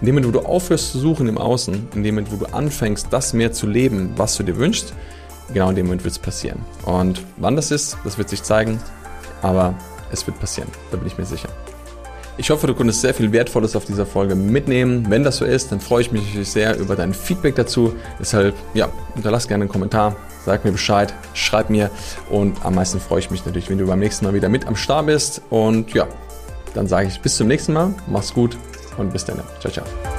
in 0.00 0.06
dem 0.06 0.14
Moment, 0.16 0.34
wo 0.34 0.40
du 0.40 0.46
aufhörst 0.46 0.92
zu 0.92 0.98
suchen 0.98 1.28
im 1.28 1.38
Außen, 1.38 1.88
in 1.94 2.02
dem 2.02 2.16
Moment, 2.16 2.32
wo 2.32 2.36
du 2.36 2.52
anfängst, 2.52 3.08
das 3.10 3.32
mehr 3.32 3.52
zu 3.52 3.66
leben, 3.66 4.12
was 4.16 4.36
du 4.36 4.42
dir 4.42 4.56
wünschst, 4.56 4.92
genau 5.52 5.70
in 5.70 5.76
dem 5.76 5.86
Moment 5.86 6.04
wird 6.04 6.12
es 6.12 6.18
passieren. 6.18 6.60
Und 6.84 7.22
wann 7.38 7.56
das 7.56 7.70
ist, 7.70 7.96
das 8.04 8.18
wird 8.18 8.28
sich 8.28 8.42
zeigen, 8.42 8.80
aber 9.42 9.74
es 10.10 10.26
wird 10.26 10.38
passieren, 10.38 10.70
da 10.90 10.96
bin 10.96 11.06
ich 11.06 11.18
mir 11.18 11.24
sicher. 11.24 11.48
Ich 12.38 12.50
hoffe, 12.50 12.66
du 12.66 12.74
konntest 12.74 13.00
sehr 13.00 13.14
viel 13.14 13.32
Wertvolles 13.32 13.76
auf 13.76 13.86
dieser 13.86 14.04
Folge 14.04 14.34
mitnehmen. 14.34 15.06
Wenn 15.08 15.24
das 15.24 15.38
so 15.38 15.46
ist, 15.46 15.72
dann 15.72 15.80
freue 15.80 16.02
ich 16.02 16.12
mich 16.12 16.36
sehr 16.46 16.76
über 16.76 16.94
dein 16.94 17.14
Feedback 17.14 17.54
dazu. 17.54 17.94
Deshalb, 18.20 18.54
ja, 18.74 18.90
unterlass 19.14 19.48
gerne 19.48 19.62
einen 19.62 19.70
Kommentar, 19.70 20.16
sag 20.44 20.64
mir 20.64 20.72
Bescheid, 20.72 21.14
schreib 21.32 21.70
mir 21.70 21.90
und 22.28 22.64
am 22.64 22.74
meisten 22.74 23.00
freue 23.00 23.20
ich 23.20 23.30
mich 23.30 23.46
natürlich, 23.46 23.70
wenn 23.70 23.78
du 23.78 23.86
beim 23.86 24.00
nächsten 24.00 24.26
Mal 24.26 24.34
wieder 24.34 24.50
mit 24.50 24.66
am 24.66 24.76
Start 24.76 25.06
bist. 25.06 25.40
Und 25.48 25.94
ja, 25.94 26.06
dann 26.74 26.86
sage 26.86 27.08
ich 27.08 27.20
bis 27.20 27.36
zum 27.36 27.48
nächsten 27.48 27.72
Mal, 27.72 27.94
mach's 28.06 28.34
gut 28.34 28.58
und 28.98 29.12
bis 29.12 29.24
dann. 29.24 29.40
Ciao, 29.60 29.72
ciao. 29.72 30.15